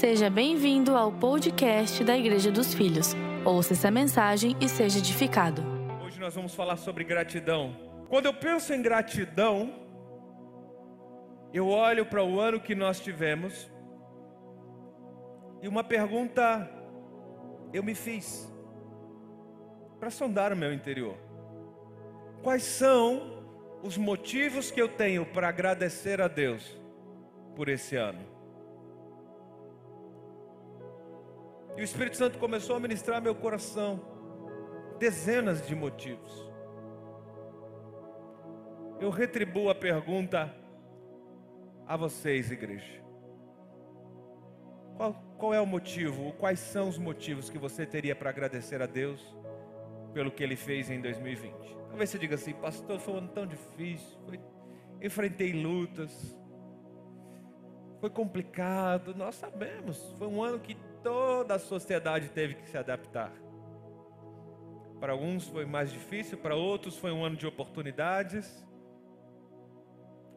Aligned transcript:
Seja 0.00 0.28
bem-vindo 0.28 0.96
ao 0.96 1.12
podcast 1.12 2.02
da 2.02 2.18
Igreja 2.18 2.50
dos 2.50 2.74
Filhos. 2.74 3.14
Ouça 3.44 3.74
essa 3.74 3.92
mensagem 3.92 4.56
e 4.60 4.68
seja 4.68 4.98
edificado. 4.98 5.62
Hoje 6.04 6.18
nós 6.18 6.34
vamos 6.34 6.52
falar 6.52 6.76
sobre 6.76 7.04
gratidão. 7.04 7.76
Quando 8.08 8.26
eu 8.26 8.34
penso 8.34 8.74
em 8.74 8.82
gratidão, 8.82 9.72
eu 11.52 11.68
olho 11.68 12.04
para 12.04 12.24
o 12.24 12.40
ano 12.40 12.60
que 12.60 12.74
nós 12.74 12.98
tivemos 12.98 13.70
e 15.62 15.68
uma 15.68 15.84
pergunta 15.84 16.68
eu 17.72 17.82
me 17.82 17.94
fiz 17.94 18.52
para 20.00 20.10
sondar 20.10 20.52
o 20.52 20.56
meu 20.56 20.72
interior. 20.74 21.16
Quais 22.42 22.64
são 22.64 23.44
os 23.80 23.96
motivos 23.96 24.72
que 24.72 24.82
eu 24.82 24.88
tenho 24.88 25.24
para 25.24 25.48
agradecer 25.48 26.20
a 26.20 26.26
Deus 26.26 26.76
por 27.54 27.68
esse 27.68 27.94
ano? 27.94 28.33
E 31.76 31.80
o 31.80 31.84
Espírito 31.84 32.16
Santo 32.16 32.38
começou 32.38 32.76
a 32.76 32.80
ministrar 32.80 33.20
meu 33.20 33.34
coração 33.34 34.00
dezenas 34.98 35.66
de 35.66 35.74
motivos. 35.74 36.50
Eu 39.00 39.10
retribuo 39.10 39.68
a 39.68 39.74
pergunta 39.74 40.54
a 41.86 41.96
vocês, 41.96 42.50
igreja. 42.50 43.02
Qual, 44.96 45.14
qual 45.36 45.52
é 45.52 45.60
o 45.60 45.66
motivo, 45.66 46.32
quais 46.34 46.60
são 46.60 46.88
os 46.88 46.96
motivos 46.96 47.50
que 47.50 47.58
você 47.58 47.84
teria 47.84 48.14
para 48.14 48.30
agradecer 48.30 48.80
a 48.80 48.86
Deus 48.86 49.20
pelo 50.12 50.30
que 50.30 50.42
Ele 50.44 50.54
fez 50.54 50.88
em 50.88 51.00
2020? 51.00 51.76
Talvez 51.88 52.10
você 52.10 52.18
diga 52.18 52.36
assim, 52.36 52.52
pastor, 52.52 53.00
foi 53.00 53.14
um 53.14 53.18
ano 53.18 53.28
tão 53.28 53.46
difícil, 53.46 54.16
foi, 54.24 54.40
enfrentei 55.02 55.52
lutas, 55.52 56.38
foi 58.00 58.10
complicado, 58.10 59.14
nós 59.14 59.34
sabemos, 59.34 60.14
foi 60.16 60.28
um 60.28 60.42
ano 60.42 60.60
que 60.60 60.76
toda 61.04 61.54
a 61.56 61.58
sociedade 61.58 62.30
teve 62.30 62.54
que 62.54 62.68
se 62.68 62.78
adaptar. 62.78 63.30
Para 64.98 65.12
alguns 65.12 65.46
foi 65.46 65.66
mais 65.66 65.92
difícil, 65.92 66.38
para 66.38 66.56
outros 66.56 66.96
foi 66.96 67.12
um 67.12 67.22
ano 67.22 67.36
de 67.36 67.46
oportunidades. 67.46 68.66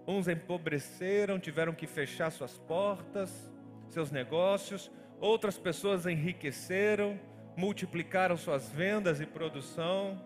Uns 0.06 0.28
empobreceram, 0.28 1.40
tiveram 1.40 1.74
que 1.74 1.88
fechar 1.88 2.30
suas 2.32 2.58
portas, 2.58 3.50
seus 3.88 4.12
negócios. 4.12 4.92
Outras 5.22 5.58
pessoas 5.58 6.06
enriqueceram, 6.06 7.18
multiplicaram 7.56 8.36
suas 8.36 8.70
vendas 8.70 9.22
e 9.22 9.26
produção. 9.26 10.22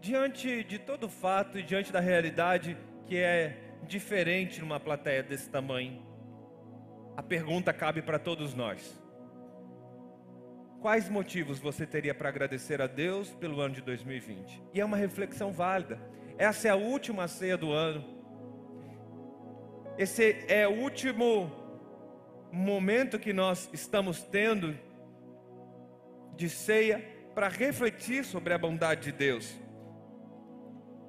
Diante 0.00 0.62
de 0.62 0.78
todo 0.78 1.08
fato 1.08 1.58
e 1.58 1.62
diante 1.62 1.92
da 1.92 1.98
realidade 1.98 2.76
que 3.04 3.16
é 3.16 3.58
diferente 3.82 4.60
numa 4.60 4.78
plateia 4.78 5.22
desse 5.22 5.50
tamanho, 5.50 6.07
a 7.18 7.22
pergunta 7.22 7.72
cabe 7.72 8.00
para 8.00 8.16
todos 8.16 8.54
nós. 8.54 8.96
Quais 10.80 11.08
motivos 11.08 11.58
você 11.58 11.84
teria 11.84 12.14
para 12.14 12.28
agradecer 12.28 12.80
a 12.80 12.86
Deus 12.86 13.30
pelo 13.30 13.60
ano 13.60 13.74
de 13.74 13.82
2020? 13.82 14.62
E 14.72 14.80
é 14.80 14.84
uma 14.84 14.96
reflexão 14.96 15.50
válida. 15.50 16.00
Essa 16.38 16.68
é 16.68 16.70
a 16.70 16.76
última 16.76 17.26
ceia 17.26 17.56
do 17.56 17.72
ano. 17.72 18.04
Esse 19.98 20.44
é 20.46 20.68
o 20.68 20.80
último 20.80 21.50
momento 22.52 23.18
que 23.18 23.32
nós 23.32 23.68
estamos 23.72 24.22
tendo 24.22 24.78
de 26.36 26.48
ceia 26.48 27.04
para 27.34 27.48
refletir 27.48 28.24
sobre 28.24 28.54
a 28.54 28.58
bondade 28.58 29.10
de 29.10 29.12
Deus. 29.12 29.52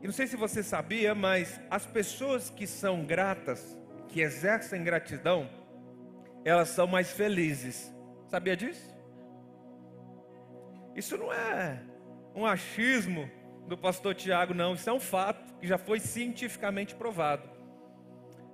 E 0.02 0.08
não 0.08 0.14
sei 0.14 0.26
se 0.26 0.36
você 0.36 0.64
sabia, 0.64 1.14
mas 1.14 1.62
as 1.70 1.86
pessoas 1.86 2.50
que 2.50 2.66
são 2.66 3.06
gratas, 3.06 3.78
que 4.08 4.22
exercem 4.22 4.84
gratidão, 4.84 5.59
elas 6.44 6.70
são 6.70 6.88
mais 6.88 7.12
felizes. 7.12 7.94
Sabia 8.28 8.56
disso? 8.56 8.96
Isso 10.96 11.18
não 11.18 11.32
é 11.32 11.82
um 12.36 12.46
achismo 12.46 13.30
do 13.68 13.78
pastor 13.78 14.16
Tiago, 14.16 14.54
não. 14.54 14.74
Isso 14.74 14.90
é 14.90 14.94
um 14.94 15.00
fato 15.00 15.56
que 15.56 15.68
já 15.68 15.78
foi 15.78 16.00
cientificamente 16.00 16.96
provado. 16.96 17.50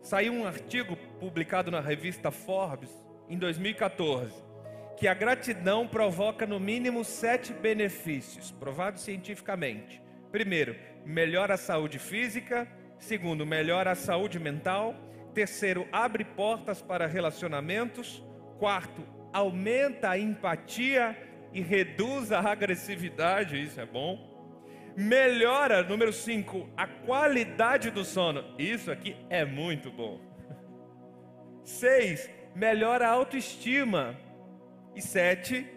Saiu 0.01 0.34
um 0.34 0.46
artigo 0.46 0.96
publicado 1.19 1.72
na 1.72 1.79
revista 1.79 2.31
Forbes 2.31 2.91
em 3.28 3.38
2014 3.38 4.46
que 4.97 5.07
a 5.07 5.13
gratidão 5.13 5.88
provoca 5.88 6.46
no 6.46 6.59
mínimo 6.59 7.03
sete 7.03 7.53
benefícios, 7.53 8.52
provados 8.52 9.02
cientificamente. 9.02 10.02
Primeiro, 10.31 10.75
melhora 11.06 11.56
a 11.56 11.57
saúde 11.57 12.00
física. 12.00 12.67
Segundo, 12.97 13.46
melhora 13.46 13.91
a 13.91 13.96
saúde 13.96 14.40
mental. 14.40 14.96
Terceiro, 15.35 15.85
abre 15.91 16.23
portas 16.23 16.81
para 16.81 17.06
relacionamentos. 17.06 18.23
Quarto, 18.57 19.06
aumenta 19.34 20.09
a 20.09 20.18
empatia 20.18 21.16
e 21.53 21.59
reduz 21.59 22.31
a 22.31 22.40
agressividade, 22.40 23.62
isso 23.62 23.79
é 23.81 23.85
bom. 23.85 24.34
Melhora, 24.96 25.84
número 25.84 26.13
5, 26.13 26.69
a 26.78 26.88
qualidade 26.88 27.91
do 27.91 28.06
sono. 28.06 28.46
Isso 28.57 28.90
aqui 28.90 29.18
é 29.29 29.44
muito 29.44 29.91
bom. 29.91 30.22
6, 31.66 32.31
melhora 32.56 33.09
a 33.09 33.12
autoestima. 33.12 34.17
E 34.96 35.02
7, 35.02 35.67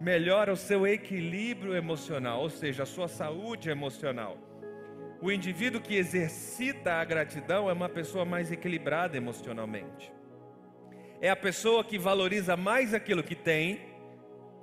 melhora 0.00 0.52
o 0.52 0.56
seu 0.56 0.84
equilíbrio 0.84 1.76
emocional, 1.76 2.40
ou 2.40 2.50
seja, 2.50 2.82
a 2.82 2.86
sua 2.86 3.06
saúde 3.06 3.70
emocional. 3.70 4.36
O 5.20 5.30
indivíduo 5.30 5.80
que 5.80 5.94
exercita 5.96 6.94
a 6.94 7.04
gratidão 7.04 7.70
é 7.70 7.72
uma 7.72 7.88
pessoa 7.88 8.24
mais 8.24 8.52
equilibrada 8.52 9.16
emocionalmente. 9.16 10.12
É 11.20 11.30
a 11.30 11.36
pessoa 11.36 11.82
que 11.82 11.98
valoriza 11.98 12.56
mais 12.56 12.92
aquilo 12.92 13.22
que 13.22 13.34
tem, 13.34 13.80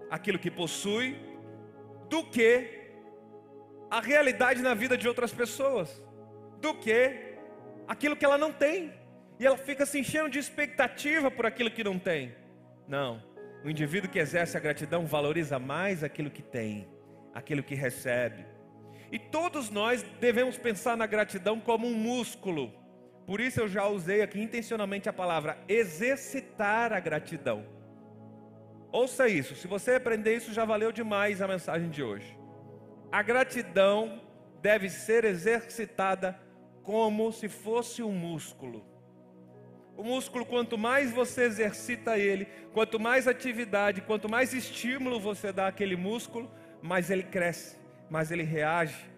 aquilo 0.09 0.37
que 0.37 0.51
possui, 0.51 1.17
do 2.09 2.23
que 2.23 2.81
a 3.89 3.99
realidade 3.99 4.61
na 4.61 4.73
vida 4.73 4.97
de 4.97 5.07
outras 5.07 5.33
pessoas, 5.33 6.01
do 6.59 6.73
que 6.73 7.35
aquilo 7.87 8.15
que 8.15 8.25
ela 8.25 8.37
não 8.37 8.51
tem. 8.51 8.93
E 9.39 9.45
ela 9.45 9.57
fica 9.57 9.85
se 9.85 9.99
enchendo 9.99 10.29
de 10.29 10.37
expectativa 10.37 11.31
por 11.31 11.45
aquilo 11.45 11.71
que 11.71 11.83
não 11.83 11.97
tem. 11.97 12.35
Não. 12.87 13.23
O 13.63 13.69
indivíduo 13.69 14.09
que 14.09 14.19
exerce 14.19 14.55
a 14.55 14.59
gratidão 14.59 15.05
valoriza 15.05 15.57
mais 15.57 16.03
aquilo 16.03 16.29
que 16.29 16.43
tem, 16.43 16.87
aquilo 17.33 17.63
que 17.63 17.73
recebe. 17.73 18.45
E 19.11 19.19
todos 19.19 19.69
nós 19.69 20.03
devemos 20.21 20.57
pensar 20.57 20.95
na 20.95 21.05
gratidão 21.05 21.59
como 21.59 21.85
um 21.85 21.93
músculo. 21.93 22.73
Por 23.27 23.41
isso 23.41 23.59
eu 23.59 23.67
já 23.67 23.85
usei 23.85 24.21
aqui 24.21 24.41
intencionalmente 24.41 25.09
a 25.09 25.13
palavra 25.13 25.57
exercitar 25.67 26.93
a 26.93 26.99
gratidão. 26.99 27.65
Ouça 28.89 29.27
isso, 29.27 29.55
se 29.55 29.67
você 29.67 29.95
aprender 29.95 30.35
isso 30.35 30.53
já 30.53 30.63
valeu 30.63 30.91
demais 30.91 31.41
a 31.41 31.47
mensagem 31.47 31.89
de 31.89 32.01
hoje. 32.01 32.37
A 33.11 33.21
gratidão 33.21 34.21
deve 34.61 34.89
ser 34.89 35.25
exercitada 35.25 36.39
como 36.81 37.31
se 37.33 37.49
fosse 37.49 38.01
um 38.01 38.13
músculo. 38.13 38.85
O 39.97 40.03
músculo, 40.03 40.45
quanto 40.45 40.77
mais 40.77 41.11
você 41.11 41.43
exercita 41.43 42.17
ele, 42.17 42.47
quanto 42.73 42.97
mais 42.99 43.27
atividade, 43.27 44.01
quanto 44.01 44.29
mais 44.29 44.53
estímulo 44.53 45.19
você 45.19 45.51
dá 45.51 45.67
àquele 45.67 45.97
músculo, 45.97 46.49
mais 46.81 47.11
ele 47.11 47.23
cresce 47.23 47.80
mais 48.11 48.29
ele 48.29 48.43
reage, 48.43 49.09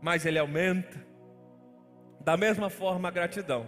mais 0.00 0.24
ele 0.24 0.38
aumenta. 0.38 1.04
Da 2.20 2.36
mesma 2.36 2.70
forma, 2.70 3.08
a 3.08 3.10
gratidão. 3.10 3.66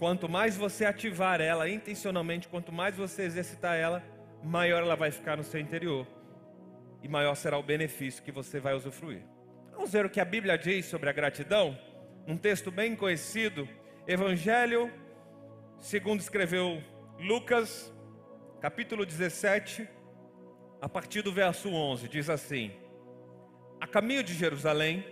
Quanto 0.00 0.28
mais 0.28 0.56
você 0.56 0.84
ativar 0.84 1.40
ela 1.40 1.70
intencionalmente, 1.70 2.48
quanto 2.48 2.72
mais 2.72 2.96
você 2.96 3.22
exercitar 3.22 3.76
ela, 3.76 4.02
maior 4.42 4.82
ela 4.82 4.96
vai 4.96 5.12
ficar 5.12 5.36
no 5.36 5.44
seu 5.44 5.60
interior 5.60 6.04
e 7.04 7.08
maior 7.08 7.36
será 7.36 7.56
o 7.56 7.62
benefício 7.62 8.24
que 8.24 8.32
você 8.32 8.58
vai 8.58 8.74
usufruir. 8.74 9.22
Vamos 9.70 9.92
ver 9.92 10.04
o 10.04 10.10
que 10.10 10.20
a 10.20 10.24
Bíblia 10.24 10.58
diz 10.58 10.86
sobre 10.86 11.08
a 11.08 11.12
gratidão? 11.12 11.78
Um 12.26 12.36
texto 12.36 12.72
bem 12.72 12.96
conhecido, 12.96 13.68
Evangelho, 14.08 14.92
segundo 15.78 16.18
escreveu 16.18 16.82
Lucas, 17.20 17.94
capítulo 18.60 19.06
17, 19.06 19.88
a 20.82 20.88
partir 20.88 21.22
do 21.22 21.32
verso 21.32 21.68
11, 21.68 22.08
diz 22.08 22.28
assim: 22.28 22.83
a 23.84 23.86
caminho 23.86 24.24
de 24.24 24.32
Jerusalém, 24.32 25.04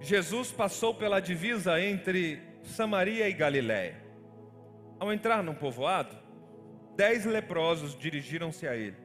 Jesus 0.00 0.50
passou 0.50 0.92
pela 0.92 1.20
divisa 1.20 1.80
entre 1.80 2.42
Samaria 2.64 3.28
e 3.28 3.32
Galiléia. 3.32 4.02
Ao 4.98 5.12
entrar 5.12 5.44
num 5.44 5.54
povoado, 5.54 6.16
dez 6.96 7.24
leprosos 7.24 7.96
dirigiram-se 7.96 8.66
a 8.66 8.74
ele. 8.74 8.96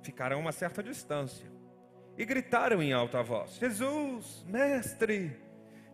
Ficaram 0.00 0.36
a 0.36 0.40
uma 0.40 0.52
certa 0.52 0.80
distância 0.80 1.50
e 2.16 2.24
gritaram 2.24 2.80
em 2.80 2.92
alta 2.92 3.20
voz: 3.20 3.56
Jesus, 3.56 4.44
mestre, 4.48 5.36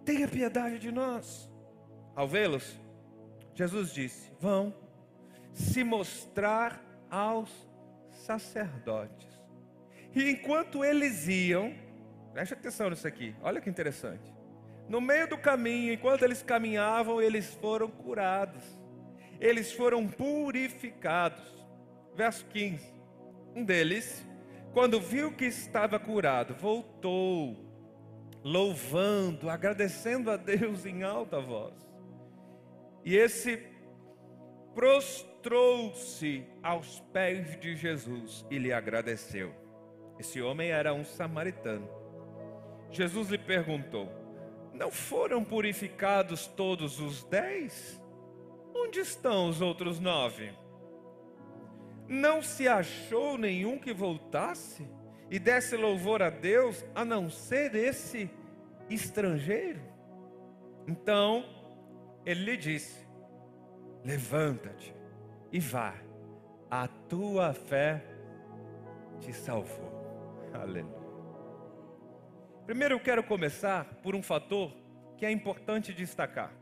tenha 0.05 0.29
piedade 0.29 0.79
de 0.79 0.93
nós. 0.93 1.51
Ao 2.15 2.29
vê-los, 2.29 2.79
Jesus 3.55 3.95
disse: 3.95 4.31
Vão 4.39 4.75
se 5.55 5.83
mostrar 5.83 6.85
aos 7.11 7.51
sacerdotes. 8.11 9.32
E 10.15 10.31
enquanto 10.31 10.85
eles 10.85 11.27
iam, 11.29 11.75
preste 12.33 12.55
atenção 12.55 12.91
nisso 12.91 13.07
aqui, 13.07 13.35
olha 13.43 13.61
que 13.61 13.71
interessante. 13.71 14.33
No 14.89 15.01
meio 15.01 15.29
do 15.29 15.39
caminho, 15.39 15.93
enquanto 15.93 16.23
eles 16.23 16.43
caminhavam, 16.43 17.21
eles 17.21 17.55
foram 17.55 17.89
curados. 17.89 18.63
eles 19.41 19.73
foram 19.73 20.07
purificados. 20.07 21.43
Verso 22.15 22.45
15. 22.47 22.93
Um 23.57 23.65
deles, 23.65 24.25
quando 24.73 25.01
viu 25.01 25.33
que 25.33 25.47
estava 25.47 25.99
curado, 25.99 26.55
voltou, 26.55 27.57
louvando, 28.45 29.51
agradecendo 29.51 30.31
a 30.31 30.37
Deus 30.37 30.87
em 30.87 31.03
alta 31.03 31.41
voz. 31.41 31.75
E 33.05 33.17
esse 33.17 33.67
prostrou-se 34.75 36.47
aos 36.63 37.01
pés 37.13 37.59
de 37.59 37.75
Jesus 37.75 38.47
e 38.49 38.59
lhe 38.59 38.73
agradeceu. 38.73 39.62
Esse 40.23 40.41
homem 40.41 40.71
era 40.71 40.95
um 40.95 41.05
samaritano. 41.05 41.89
Jesus 42.93 43.29
lhe 43.29 43.39
perguntou: 43.39 44.09
Não 44.73 44.89
foram 44.89 45.43
purificados 45.43 46.47
todos 46.47 47.01
os 47.01 47.25
dez? 47.25 48.01
Onde 48.73 49.01
estão 49.01 49.49
os 49.49 49.61
outros 49.61 49.99
nove? 49.99 50.53
Não 52.07 52.41
se 52.41 52.69
achou 52.69 53.37
nenhum 53.37 53.81
que 53.81 53.93
voltasse 53.93 54.89
e 55.29 55.41
desse 55.41 55.77
louvor 55.77 56.23
a 56.23 56.31
Deus, 56.31 56.85
a 56.95 57.05
não 57.05 57.29
ser 57.29 57.75
esse 57.75 58.31
estrangeiro? 58.89 59.81
Então 60.87 61.45
ele 62.25 62.45
lhe 62.45 62.57
disse: 62.57 63.05
Levanta-te 64.05 64.95
e 65.51 65.59
vá, 65.59 65.97
a 66.71 66.87
tua 66.87 67.53
fé 67.53 68.05
te 69.19 69.33
salvou. 69.33 69.92
Aleluia. 70.55 70.87
Primeiro 72.67 72.95
eu 72.95 73.01
quero 73.01 73.23
começar 73.23 73.85
por 74.03 74.15
um 74.15 74.23
fator 74.23 74.73
que 75.17 75.27
é 75.27 75.31
importante 75.31 75.93
destacar. 75.93 76.53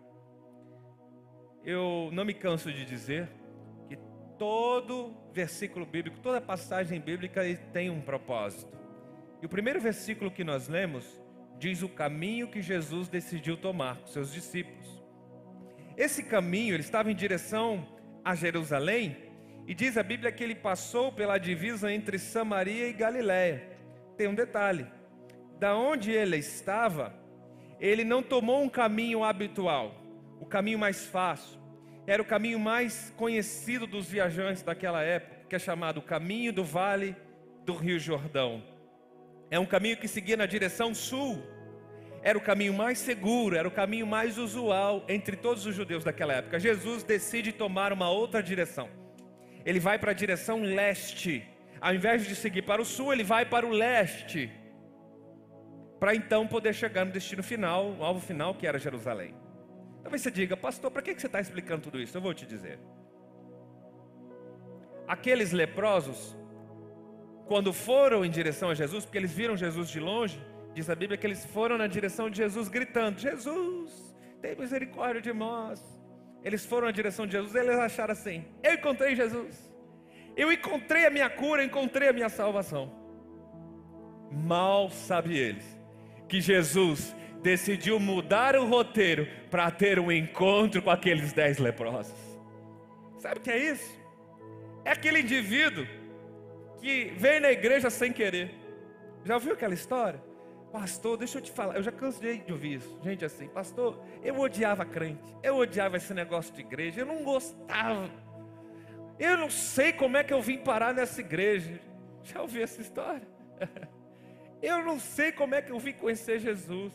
Eu 1.64 2.10
não 2.12 2.24
me 2.24 2.32
canso 2.32 2.72
de 2.72 2.84
dizer 2.84 3.28
que 3.88 3.96
todo 4.38 5.14
versículo 5.32 5.84
bíblico, 5.84 6.18
toda 6.20 6.40
passagem 6.40 7.00
bíblica 7.00 7.42
tem 7.72 7.90
um 7.90 8.00
propósito. 8.00 8.78
E 9.42 9.46
o 9.46 9.48
primeiro 9.48 9.80
versículo 9.80 10.30
que 10.30 10.44
nós 10.44 10.68
lemos 10.68 11.20
diz 11.58 11.82
o 11.82 11.88
caminho 11.88 12.48
que 12.48 12.62
Jesus 12.62 13.08
decidiu 13.08 13.56
tomar 13.56 13.98
com 13.98 14.06
seus 14.06 14.32
discípulos. 14.32 15.02
Esse 15.96 16.22
caminho, 16.22 16.74
ele 16.74 16.82
estava 16.82 17.10
em 17.10 17.14
direção 17.14 17.86
a 18.24 18.34
Jerusalém, 18.34 19.30
e 19.66 19.74
diz 19.74 19.96
a 19.96 20.02
Bíblia 20.02 20.32
que 20.32 20.42
ele 20.42 20.54
passou 20.54 21.12
pela 21.12 21.38
divisa 21.38 21.92
entre 21.92 22.18
Samaria 22.18 22.88
e 22.88 22.92
Galiléia. 22.92 23.68
Tem 24.20 24.28
um 24.28 24.34
detalhe: 24.34 24.86
da 25.58 25.74
onde 25.74 26.12
ele 26.12 26.36
estava, 26.36 27.14
ele 27.80 28.04
não 28.04 28.22
tomou 28.22 28.62
um 28.62 28.68
caminho 28.68 29.24
habitual, 29.24 29.94
o 30.38 30.44
caminho 30.44 30.78
mais 30.78 31.06
fácil. 31.06 31.58
Era 32.06 32.20
o 32.20 32.26
caminho 32.26 32.60
mais 32.60 33.14
conhecido 33.16 33.86
dos 33.86 34.10
viajantes 34.10 34.62
daquela 34.62 35.02
época, 35.02 35.46
que 35.48 35.56
é 35.56 35.58
chamado 35.58 36.02
caminho 36.02 36.52
do 36.52 36.62
Vale 36.62 37.16
do 37.64 37.72
Rio 37.72 37.98
Jordão. 37.98 38.62
É 39.50 39.58
um 39.58 39.64
caminho 39.64 39.96
que 39.96 40.06
seguia 40.06 40.36
na 40.36 40.44
direção 40.44 40.94
sul. 40.94 41.42
Era 42.22 42.36
o 42.36 42.42
caminho 42.42 42.74
mais 42.74 42.98
seguro, 42.98 43.56
era 43.56 43.66
o 43.66 43.70
caminho 43.70 44.06
mais 44.06 44.36
usual 44.36 45.02
entre 45.08 45.34
todos 45.34 45.64
os 45.64 45.74
judeus 45.74 46.04
daquela 46.04 46.34
época. 46.34 46.60
Jesus 46.60 47.02
decide 47.02 47.52
tomar 47.52 47.90
uma 47.90 48.10
outra 48.10 48.42
direção. 48.42 48.90
Ele 49.64 49.80
vai 49.80 49.98
para 49.98 50.10
a 50.10 50.14
direção 50.14 50.60
leste. 50.60 51.42
Ao 51.80 51.94
invés 51.94 52.26
de 52.26 52.36
seguir 52.36 52.62
para 52.62 52.82
o 52.82 52.84
sul, 52.84 53.12
ele 53.12 53.24
vai 53.24 53.46
para 53.46 53.66
o 53.66 53.70
leste. 53.70 54.50
Para 55.98 56.14
então 56.14 56.46
poder 56.46 56.74
chegar 56.74 57.04
no 57.04 57.12
destino 57.12 57.42
final, 57.42 57.92
o 57.92 58.04
alvo 58.04 58.20
final, 58.20 58.54
que 58.54 58.66
era 58.66 58.78
Jerusalém. 58.78 59.34
Talvez 60.02 60.22
você 60.22 60.30
diga, 60.30 60.56
pastor, 60.56 60.90
para 60.90 61.02
que 61.02 61.18
você 61.18 61.26
está 61.26 61.40
explicando 61.40 61.82
tudo 61.82 62.00
isso? 62.00 62.16
Eu 62.16 62.22
vou 62.22 62.34
te 62.34 62.46
dizer. 62.46 62.78
Aqueles 65.06 65.52
leprosos, 65.52 66.36
quando 67.46 67.72
foram 67.72 68.24
em 68.24 68.30
direção 68.30 68.70
a 68.70 68.74
Jesus, 68.74 69.04
porque 69.04 69.18
eles 69.18 69.32
viram 69.32 69.56
Jesus 69.56 69.88
de 69.88 70.00
longe, 70.00 70.40
diz 70.74 70.88
a 70.88 70.94
Bíblia 70.94 71.18
que 71.18 71.26
eles 71.26 71.44
foram 71.46 71.76
na 71.76 71.86
direção 71.86 72.30
de 72.30 72.36
Jesus 72.38 72.68
gritando: 72.68 73.18
Jesus, 73.18 74.14
tem 74.40 74.54
misericórdia 74.54 75.20
de 75.20 75.32
nós. 75.32 75.82
Eles 76.42 76.64
foram 76.64 76.86
na 76.86 76.92
direção 76.92 77.26
de 77.26 77.32
Jesus, 77.32 77.54
eles 77.54 77.78
acharam 77.78 78.12
assim: 78.12 78.44
Eu 78.62 78.74
encontrei 78.74 79.14
Jesus, 79.14 79.69
eu 80.36 80.52
encontrei 80.52 81.06
a 81.06 81.10
minha 81.10 81.28
cura, 81.28 81.64
encontrei 81.64 82.08
a 82.08 82.12
minha 82.12 82.28
salvação. 82.28 82.92
Mal 84.30 84.90
sabe 84.90 85.36
eles 85.36 85.64
que 86.28 86.40
Jesus 86.40 87.14
decidiu 87.42 87.98
mudar 87.98 88.54
o 88.54 88.66
roteiro 88.66 89.26
para 89.50 89.70
ter 89.70 89.98
um 89.98 90.12
encontro 90.12 90.80
com 90.80 90.90
aqueles 90.90 91.32
dez 91.32 91.58
leprosos. 91.58 92.14
Sabe 93.18 93.38
o 93.38 93.40
que 93.40 93.50
é 93.50 93.58
isso? 93.58 94.00
É 94.84 94.92
aquele 94.92 95.20
indivíduo 95.20 95.86
que 96.80 97.12
vem 97.16 97.40
na 97.40 97.50
igreja 97.50 97.90
sem 97.90 98.12
querer. 98.12 98.54
Já 99.24 99.34
ouviu 99.34 99.52
aquela 99.52 99.74
história? 99.74 100.22
Pastor, 100.72 101.16
deixa 101.16 101.38
eu 101.38 101.42
te 101.42 101.50
falar, 101.50 101.76
eu 101.76 101.82
já 101.82 101.90
cansei 101.90 102.38
de 102.38 102.52
ouvir 102.52 102.74
isso. 102.74 102.98
Gente 103.02 103.24
assim, 103.24 103.48
pastor, 103.48 104.00
eu 104.22 104.38
odiava 104.38 104.84
crente, 104.84 105.36
eu 105.42 105.56
odiava 105.56 105.96
esse 105.96 106.14
negócio 106.14 106.54
de 106.54 106.60
igreja, 106.60 107.00
eu 107.00 107.06
não 107.06 107.24
gostava. 107.24 108.08
Eu 109.20 109.36
não 109.36 109.50
sei 109.50 109.92
como 109.92 110.16
é 110.16 110.24
que 110.24 110.32
eu 110.32 110.40
vim 110.40 110.56
parar 110.56 110.94
nessa 110.94 111.20
igreja. 111.20 111.78
Já 112.24 112.40
ouviu 112.40 112.62
essa 112.62 112.80
história? 112.80 113.28
Eu 114.62 114.84
não 114.84 115.00
sei 115.00 115.32
como 115.32 115.54
é 115.54 115.62
que 115.62 115.72
eu 115.72 115.78
vim 115.78 115.94
conhecer 115.94 116.38
Jesus. 116.38 116.92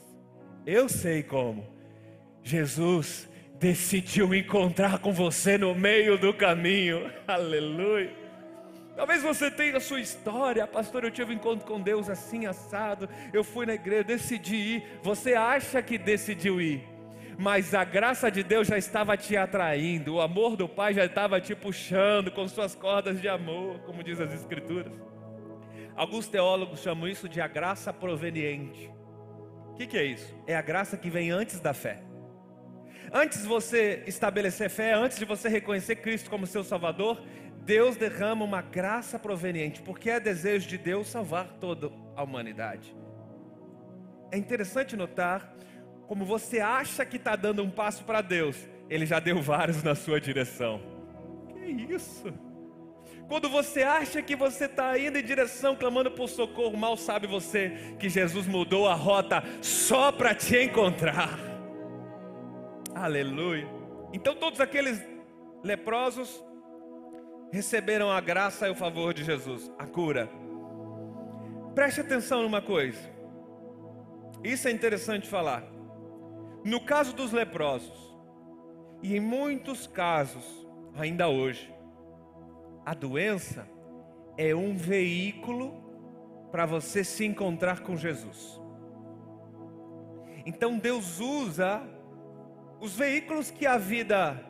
Eu 0.68 0.88
sei 0.88 1.24
como. 1.24 1.68
Jesus 2.44 3.27
decidiu 3.57 4.36
encontrar 4.36 5.00
com 5.00 5.12
você 5.12 5.57
no 5.57 5.74
meio 5.74 6.16
do 6.16 6.31
caminho. 6.31 7.12
Aleluia. 7.27 8.13
Talvez 8.95 9.24
você 9.24 9.50
tenha 9.50 9.77
a 9.77 9.80
sua 9.80 10.00
história, 10.00 10.68
pastor. 10.68 11.04
Eu 11.04 11.12
tive 11.12 11.33
um 11.33 11.36
encontro 11.36 11.66
com 11.66 11.81
Deus 11.81 12.07
assim 12.07 12.45
assado. 12.45 13.10
Eu 13.33 13.44
fui 13.44 13.66
na 13.66 13.74
igreja, 13.74 14.04
decidi 14.04 14.56
ir. 14.56 14.83
Você 15.01 15.33
acha 15.33 15.81
que 15.81 15.98
decidiu 15.98 16.62
ir, 16.62 16.88
mas 17.37 17.73
a 17.73 17.83
graça 17.83 18.31
de 18.31 18.43
Deus 18.43 18.67
já 18.67 18.77
estava 18.77 19.17
te 19.17 19.35
atraindo, 19.35 20.15
o 20.15 20.21
amor 20.21 20.55
do 20.55 20.69
Pai 20.69 20.93
já 20.93 21.05
estava 21.05 21.41
te 21.41 21.53
puxando 21.53 22.31
com 22.31 22.47
suas 22.47 22.73
cordas 22.75 23.19
de 23.19 23.27
amor, 23.27 23.79
como 23.79 24.03
diz 24.03 24.19
as 24.19 24.33
Escrituras. 24.33 24.93
Alguns 25.95 26.27
teólogos 26.27 26.81
chamam 26.81 27.07
isso 27.07 27.27
de 27.27 27.39
a 27.39 27.47
graça 27.47 27.93
proveniente. 27.93 28.91
O 29.69 29.75
que, 29.75 29.87
que 29.87 29.97
é 29.97 30.03
isso? 30.03 30.33
É 30.47 30.55
a 30.55 30.61
graça 30.61 30.97
que 30.97 31.09
vem 31.09 31.31
antes 31.31 31.59
da 31.59 31.73
fé. 31.73 32.01
Antes 33.13 33.41
de 33.41 33.47
você 33.47 34.03
estabelecer 34.07 34.69
fé, 34.69 34.93
antes 34.93 35.17
de 35.17 35.25
você 35.25 35.47
reconhecer 35.47 35.97
Cristo 35.97 36.29
como 36.29 36.48
seu 36.48 36.63
Salvador, 36.63 37.21
Deus 37.65 37.95
derrama 37.95 38.45
uma 38.45 38.62
graça 38.62 39.17
proveniente, 39.17 39.81
porque 39.81 40.10
é 40.10 40.19
desejo 40.19 40.67
de 40.67 40.77
Deus 40.77 41.07
salvar 41.07 41.48
toda 41.60 41.91
a 42.15 42.24
humanidade. 42.24 42.95
É 44.31 44.38
interessante 44.38 44.95
notar 44.95 45.55
como 46.07 46.25
você 46.25 46.59
acha 46.59 47.05
que 47.05 47.17
está 47.17 47.35
dando 47.35 47.63
um 47.63 47.69
passo 47.69 48.03
para 48.03 48.21
Deus, 48.21 48.57
Ele 48.89 49.05
já 49.05 49.19
deu 49.19 49.41
vários 49.41 49.83
na 49.83 49.95
sua 49.95 50.19
direção. 50.19 50.81
Que 51.53 51.93
isso? 51.93 52.33
Quando 53.27 53.50
você 53.50 53.81
acha 53.81 54.21
que 54.21 54.35
você 54.35 54.65
está 54.65 54.97
indo 55.00 55.17
em 55.17 55.24
direção, 55.24 55.75
clamando 55.75 56.12
por 56.12 56.29
socorro, 56.29 56.77
mal 56.77 56.95
sabe 56.95 57.25
você 57.25 57.95
que 58.00 58.07
Jesus 58.07 58.45
mudou 58.45 58.88
a 58.88 58.93
rota 58.93 59.43
só 59.62 60.12
para 60.12 60.35
te 60.35 60.55
encontrar. 60.63 61.39
Aleluia. 62.93 63.67
Então 64.13 64.35
todos 64.35 64.62
aqueles 64.62 65.03
leprosos 65.63 66.43
receberam 67.51 68.12
a 68.12 68.21
graça 68.21 68.67
e 68.67 68.71
o 68.71 68.75
favor 68.75 69.13
de 69.13 69.24
Jesus, 69.24 69.71
a 69.79 69.88
cura. 69.88 70.29
Preste 71.74 72.01
atenção 72.01 72.43
numa 72.43 72.62
coisa. 72.62 73.00
Isso 74.43 74.67
é 74.67 74.71
interessante 74.71 75.27
falar. 75.27 75.75
No 76.65 76.81
caso 76.81 77.15
dos 77.15 77.31
leprosos, 77.31 78.17
e 79.03 79.15
em 79.15 79.19
muitos 79.19 79.86
casos, 79.86 80.67
ainda 80.95 81.27
hoje, 81.27 81.72
a 82.84 82.95
doença 82.95 83.69
é 84.36 84.55
um 84.55 84.75
veículo 84.75 85.75
para 86.51 86.65
você 86.65 87.03
se 87.03 87.24
encontrar 87.24 87.81
com 87.81 87.95
Jesus. 87.95 88.60
Então 90.43 90.79
Deus 90.79 91.19
usa 91.19 91.84
os 92.79 92.95
veículos 92.95 93.51
que 93.51 93.67
a 93.67 93.77
vida 93.77 94.43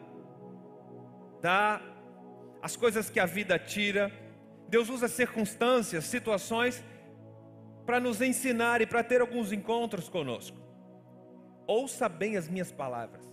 dá, 1.42 1.82
as 2.62 2.78
coisas 2.78 3.10
que 3.10 3.20
a 3.20 3.26
vida 3.26 3.60
tira. 3.60 4.10
Deus 4.70 4.88
usa 4.88 5.10
circunstâncias, 5.10 6.06
situações 6.06 6.82
para 7.86 8.00
nos 8.00 8.22
ensinar 8.22 8.82
e 8.82 8.86
para 8.86 9.04
ter 9.04 9.20
alguns 9.20 9.52
encontros 9.52 10.08
conosco. 10.08 10.65
Ouça 11.68 12.08
bem 12.08 12.38
as 12.38 12.48
minhas 12.48 12.72
palavras. 12.72 13.24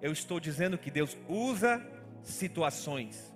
Eu 0.00 0.12
estou 0.12 0.40
dizendo 0.40 0.78
que 0.78 0.90
Deus 0.90 1.16
usa 1.28 1.84
situações 2.22 3.30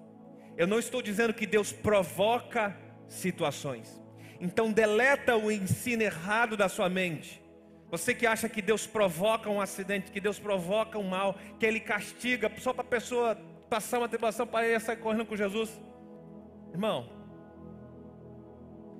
eu 0.57 0.67
não 0.67 0.79
estou 0.79 1.03
dizendo 1.03 1.35
que 1.35 1.47
Deus 1.47 1.73
provoca 1.73 2.77
situações. 3.09 4.01
Então 4.41 4.73
deleta 4.73 5.37
o 5.37 5.51
ensino 5.51 6.03
errado 6.03 6.57
da 6.57 6.69
sua 6.69 6.89
mente. 6.89 7.43
Você 7.91 8.15
que 8.15 8.27
acha 8.27 8.49
que 8.49 8.63
Deus 8.63 8.87
provoca 8.87 9.51
um 9.51 9.61
acidente, 9.61 10.11
que 10.11 10.21
Deus 10.21 10.39
provoca 10.39 10.99
um 10.99 11.09
mal, 11.09 11.37
que 11.59 11.67
Ele 11.67 11.81
castiga 11.81 12.51
só 12.59 12.73
para 12.73 12.83
a 12.83 12.89
pessoa 12.89 13.37
passar 13.69 13.99
uma 13.99 14.09
tribulação 14.09 14.47
para 14.47 14.67
ir 14.67 14.81
sair 14.81 14.97
correndo 14.97 15.27
com 15.27 15.37
Jesus. 15.37 15.81
Irmão, 16.73 17.09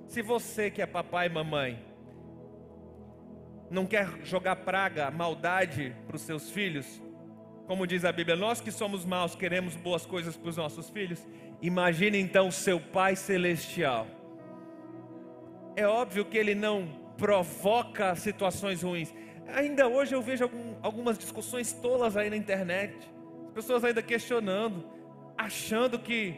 se 0.07 0.21
você 0.21 0.69
que 0.69 0.81
é 0.81 0.85
papai 0.85 1.27
e 1.27 1.29
mamãe 1.29 1.83
não 3.69 3.85
quer 3.85 4.07
jogar 4.23 4.57
praga, 4.57 5.09
maldade 5.11 5.95
para 6.07 6.15
os 6.15 6.21
seus 6.21 6.49
filhos, 6.49 7.01
como 7.67 7.87
diz 7.87 8.05
a 8.05 8.11
Bíblia, 8.11 8.35
nós 8.35 8.61
que 8.61 8.71
somos 8.71 9.05
maus 9.05 9.35
queremos 9.35 9.75
boas 9.75 10.05
coisas 10.05 10.37
para 10.37 10.49
os 10.49 10.57
nossos 10.57 10.89
filhos, 10.89 11.25
imagine 11.61 12.19
então 12.19 12.47
o 12.47 12.51
seu 12.51 12.79
Pai 12.79 13.15
Celestial. 13.15 14.05
É 15.75 15.87
óbvio 15.87 16.25
que 16.25 16.37
ele 16.37 16.53
não 16.53 16.87
provoca 17.17 18.15
situações 18.15 18.83
ruins. 18.83 19.13
Ainda 19.47 19.87
hoje 19.87 20.13
eu 20.13 20.21
vejo 20.21 20.43
algum, 20.43 20.75
algumas 20.81 21.17
discussões 21.17 21.73
tolas 21.73 22.15
aí 22.15 22.29
na 22.29 22.37
internet, 22.37 22.95
as 23.47 23.53
pessoas 23.53 23.83
ainda 23.83 24.01
questionando, 24.01 24.87
achando 25.37 25.97
que 25.97 26.35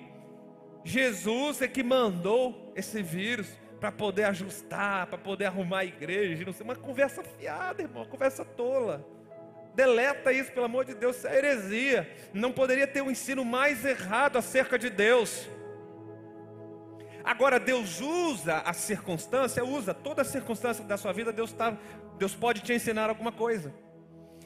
Jesus 0.83 1.61
é 1.61 1.67
que 1.67 1.83
mandou 1.83 2.71
esse 2.75 3.01
vírus 3.03 3.49
para 3.79 3.91
poder 3.91 4.23
ajustar, 4.23 5.07
para 5.07 5.17
poder 5.17 5.45
arrumar 5.45 5.79
a 5.79 5.85
igreja, 5.85 6.43
não 6.45 6.53
sei, 6.53 6.63
uma 6.63 6.75
conversa 6.75 7.23
fiada, 7.23 7.81
irmão, 7.81 8.03
uma 8.03 8.09
conversa 8.09 8.43
tola. 8.43 9.05
Deleta 9.75 10.33
isso, 10.33 10.51
pelo 10.51 10.65
amor 10.65 10.85
de 10.85 10.95
Deus, 10.95 11.17
isso 11.17 11.27
é 11.27 11.37
heresia. 11.37 12.09
Não 12.33 12.51
poderia 12.51 12.87
ter 12.87 13.01
um 13.03 13.11
ensino 13.11 13.45
mais 13.45 13.85
errado 13.85 14.37
acerca 14.37 14.79
de 14.79 14.89
Deus. 14.89 15.47
Agora, 17.23 17.59
Deus 17.59 18.01
usa 18.01 18.59
a 18.59 18.73
circunstância, 18.73 19.63
usa 19.63 19.93
toda 19.93 20.23
a 20.23 20.25
circunstância 20.25 20.83
da 20.83 20.97
sua 20.97 21.13
vida, 21.13 21.31
Deus, 21.31 21.53
tá, 21.53 21.77
Deus 22.17 22.33
pode 22.33 22.61
te 22.61 22.73
ensinar 22.73 23.09
alguma 23.09 23.31
coisa. 23.31 23.71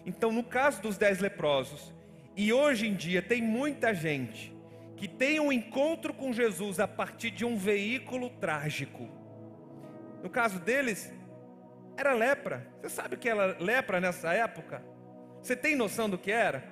Então, 0.06 0.32
no 0.32 0.44
caso 0.44 0.82
dos 0.82 0.98
dez 0.98 1.20
leprosos, 1.20 1.94
e 2.36 2.52
hoje 2.52 2.88
em 2.88 2.96
dia 2.96 3.22
tem 3.22 3.42
muita 3.42 3.94
gente 3.94 4.54
que 4.98 5.08
tem 5.08 5.40
um 5.40 5.52
encontro 5.52 6.14
com 6.14 6.34
Jesus 6.34 6.80
a 6.80 6.88
partir 6.88 7.32
de 7.32 7.46
um 7.46 7.56
veículo 7.56 8.30
trágico. 8.30 9.21
No 10.22 10.30
caso 10.30 10.60
deles, 10.60 11.12
era 11.98 12.14
lepra. 12.14 12.68
Você 12.82 12.90
sabe 12.90 13.16
o 13.16 13.18
que 13.18 13.30
era 13.30 13.58
lepra 13.60 14.00
nessa 14.00 14.34
época? 14.34 14.84
Você 15.42 15.56
tem 15.56 15.76
noção 15.76 16.10
do 16.10 16.18
que 16.18 16.32
era? 16.32 16.64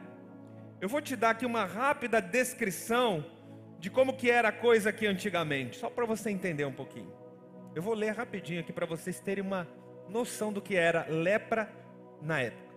Eu 0.79 0.87
vou 0.87 1.01
te 1.01 1.15
dar 1.15 1.31
aqui 1.31 1.45
uma 1.45 1.65
rápida 1.65 2.21
descrição 2.21 3.25
de 3.79 3.89
como 3.89 4.15
que 4.15 4.29
era 4.29 4.49
a 4.49 4.51
coisa 4.51 4.89
aqui 4.89 5.07
antigamente, 5.07 5.77
só 5.77 5.89
para 5.89 6.05
você 6.05 6.29
entender 6.29 6.65
um 6.65 6.71
pouquinho. 6.71 7.11
Eu 7.75 7.81
vou 7.81 7.93
ler 7.93 8.11
rapidinho 8.11 8.59
aqui 8.59 8.73
para 8.73 8.85
vocês 8.85 9.19
terem 9.19 9.43
uma 9.43 9.67
noção 10.07 10.51
do 10.51 10.61
que 10.61 10.75
era 10.75 11.05
lepra 11.09 11.71
na 12.21 12.41
época. 12.41 12.75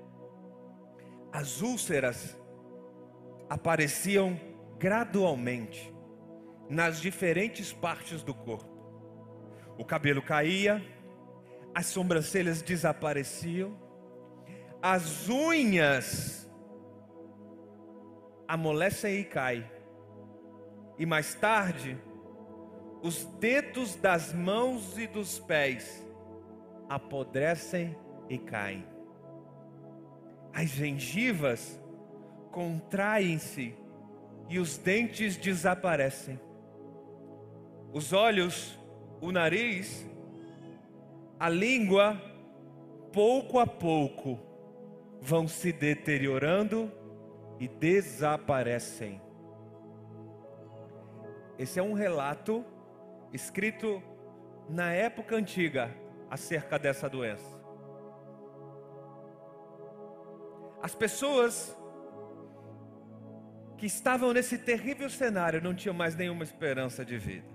As 1.32 1.60
úlceras 1.60 2.36
apareciam 3.48 4.38
gradualmente 4.78 5.92
nas 6.68 7.00
diferentes 7.00 7.72
partes 7.72 8.22
do 8.22 8.34
corpo. 8.34 8.71
O 9.78 9.84
cabelo 9.84 10.22
caía, 10.22 10.82
as 11.74 11.86
sobrancelhas 11.86 12.62
desapareciam, 12.62 13.76
as 14.80 15.28
unhas 15.28 16.50
amolecem 18.46 19.20
e 19.20 19.24
caem. 19.24 19.64
E 20.98 21.06
mais 21.06 21.34
tarde, 21.34 21.98
os 23.02 23.24
dedos 23.40 23.96
das 23.96 24.32
mãos 24.32 24.98
e 24.98 25.06
dos 25.06 25.38
pés 25.38 26.06
apodrecem 26.88 27.96
e 28.28 28.38
caem. 28.38 28.86
As 30.52 30.68
gengivas 30.68 31.80
contraem-se 32.50 33.74
e 34.48 34.58
os 34.58 34.76
dentes 34.76 35.36
desaparecem. 35.36 36.38
Os 37.92 38.12
olhos, 38.12 38.78
o 39.22 39.30
nariz, 39.30 40.04
a 41.38 41.48
língua, 41.48 42.20
pouco 43.12 43.60
a 43.60 43.66
pouco, 43.66 44.36
vão 45.20 45.46
se 45.46 45.72
deteriorando 45.72 46.90
e 47.60 47.68
desaparecem. 47.68 49.22
Esse 51.56 51.78
é 51.78 51.82
um 51.82 51.92
relato 51.92 52.64
escrito 53.32 54.02
na 54.68 54.92
época 54.92 55.36
antiga 55.36 55.94
acerca 56.28 56.76
dessa 56.76 57.08
doença. 57.08 57.62
As 60.82 60.96
pessoas 60.96 61.78
que 63.78 63.86
estavam 63.86 64.32
nesse 64.32 64.58
terrível 64.58 65.08
cenário 65.08 65.62
não 65.62 65.76
tinham 65.76 65.94
mais 65.94 66.16
nenhuma 66.16 66.42
esperança 66.42 67.04
de 67.04 67.16
vida. 67.16 67.51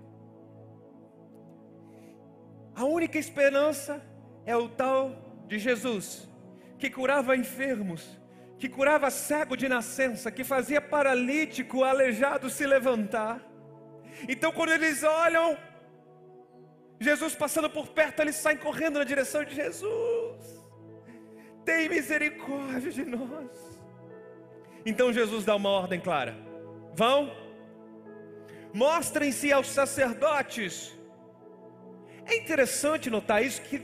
A 2.77 2.85
única 2.85 3.17
esperança 3.17 3.99
é 4.45 4.55
o 4.55 4.69
tal 4.69 4.99
de 5.47 5.57
Jesus, 5.57 6.29
que 6.77 6.91
curava 6.91 7.35
enfermos, 7.35 8.07
que 8.59 8.69
curava 8.69 9.09
cego 9.09 9.57
de 9.57 9.67
nascença, 9.67 10.31
que 10.31 10.43
fazia 10.43 10.79
paralítico, 10.79 11.83
aleijado 11.83 12.51
se 12.51 12.67
levantar. 12.67 13.41
Então, 14.29 14.51
quando 14.51 14.73
eles 14.73 15.01
olham 15.01 15.57
Jesus 16.99 17.33
passando 17.33 17.67
por 17.67 17.87
perto, 17.87 18.21
eles 18.21 18.35
saem 18.35 18.57
correndo 18.57 18.99
na 18.99 19.03
direção 19.03 19.43
de 19.43 19.55
Jesus. 19.55 20.63
Tem 21.65 21.89
misericórdia 21.89 22.91
de 22.91 23.05
nós. 23.05 23.49
Então 24.85 25.11
Jesus 25.11 25.43
dá 25.43 25.55
uma 25.55 25.69
ordem 25.69 25.99
clara: 25.99 26.37
vão, 26.93 27.35
mostrem-se 28.71 29.51
aos 29.51 29.67
sacerdotes. 29.67 30.96
É 32.27 32.35
interessante 32.35 33.09
notar 33.09 33.43
isso 33.43 33.61
que 33.61 33.81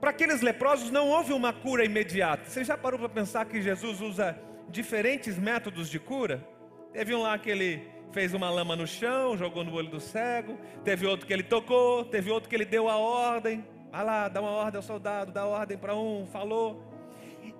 para 0.00 0.10
aqueles 0.10 0.40
leprosos 0.40 0.92
não 0.92 1.08
houve 1.08 1.32
uma 1.32 1.52
cura 1.52 1.84
imediata. 1.84 2.48
Você 2.48 2.62
já 2.62 2.78
parou 2.78 3.00
para 3.00 3.08
pensar 3.08 3.44
que 3.46 3.60
Jesus 3.60 4.00
usa 4.00 4.38
diferentes 4.68 5.36
métodos 5.36 5.90
de 5.90 5.98
cura? 5.98 6.46
Teve 6.92 7.14
um 7.14 7.22
lá 7.22 7.34
aquele 7.34 7.82
fez 8.12 8.32
uma 8.32 8.48
lama 8.48 8.74
no 8.76 8.86
chão, 8.86 9.36
jogou 9.36 9.64
no 9.64 9.74
olho 9.74 9.90
do 9.90 9.98
cego. 9.98 10.56
Teve 10.84 11.04
outro 11.06 11.26
que 11.26 11.32
ele 11.32 11.42
tocou, 11.42 12.04
teve 12.04 12.30
outro 12.30 12.48
que 12.48 12.54
ele 12.54 12.64
deu 12.64 12.88
a 12.88 12.96
ordem. 12.96 13.66
Vai 13.90 14.04
lá, 14.04 14.28
dá 14.28 14.40
uma 14.40 14.50
ordem 14.50 14.76
ao 14.76 14.82
soldado, 14.82 15.32
dá 15.32 15.44
ordem 15.44 15.76
para 15.76 15.96
um, 15.96 16.26
falou. 16.26 16.82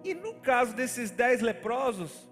E 0.04 0.14
no 0.14 0.34
caso 0.34 0.74
desses 0.74 1.10
dez 1.10 1.40
leprosos, 1.40 2.30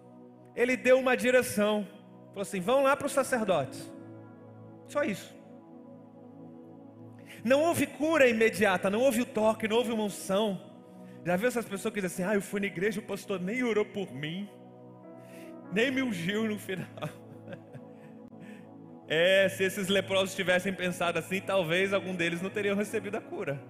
ele 0.54 0.76
deu 0.76 1.00
uma 1.00 1.16
direção. 1.16 1.86
Falou 2.28 2.42
assim: 2.42 2.60
vão 2.60 2.84
lá 2.84 2.96
para 2.96 3.06
os 3.06 3.12
sacerdotes. 3.12 3.92
Só 4.86 5.02
isso. 5.02 5.35
Não 7.46 7.62
houve 7.62 7.86
cura 7.86 8.26
imediata, 8.26 8.90
não 8.90 8.98
houve 8.98 9.20
o 9.22 9.24
toque, 9.24 9.68
não 9.68 9.76
houve 9.76 9.92
uma 9.92 10.02
unção. 10.02 10.60
Já 11.24 11.36
viu 11.36 11.46
essas 11.46 11.64
pessoas 11.64 11.94
que 11.94 12.00
dizem 12.00 12.24
assim: 12.24 12.32
ah, 12.32 12.34
eu 12.34 12.42
fui 12.42 12.58
na 12.58 12.66
igreja, 12.66 12.98
o 12.98 13.04
pastor 13.04 13.40
nem 13.40 13.62
orou 13.62 13.84
por 13.84 14.12
mim, 14.12 14.50
nem 15.72 15.92
me 15.92 16.02
ungiu 16.02 16.48
no 16.48 16.58
final. 16.58 16.86
É, 19.08 19.48
se 19.48 19.62
esses 19.62 19.86
leprosos 19.86 20.34
tivessem 20.34 20.72
pensado 20.72 21.16
assim, 21.16 21.40
talvez 21.40 21.92
algum 21.92 22.12
deles 22.12 22.42
não 22.42 22.50
teriam 22.50 22.74
recebido 22.74 23.16
a 23.16 23.20
cura. 23.20 23.62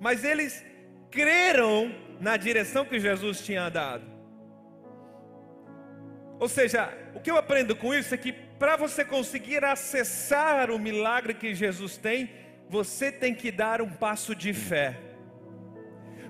Mas 0.00 0.24
eles 0.24 0.64
creram 1.10 1.94
na 2.18 2.38
direção 2.38 2.86
que 2.86 2.98
Jesus 2.98 3.44
tinha 3.44 3.68
dado. 3.68 4.06
Ou 6.40 6.48
seja, 6.48 6.88
o 7.14 7.20
que 7.20 7.30
eu 7.30 7.36
aprendo 7.36 7.76
com 7.76 7.92
isso 7.92 8.14
é 8.14 8.16
que 8.16 8.45
para 8.58 8.76
você 8.76 9.04
conseguir 9.04 9.64
acessar 9.64 10.70
o 10.70 10.78
milagre 10.78 11.34
que 11.34 11.54
Jesus 11.54 11.96
tem, 11.96 12.30
você 12.68 13.12
tem 13.12 13.34
que 13.34 13.50
dar 13.50 13.80
um 13.82 13.90
passo 13.90 14.34
de 14.34 14.52
fé. 14.52 14.98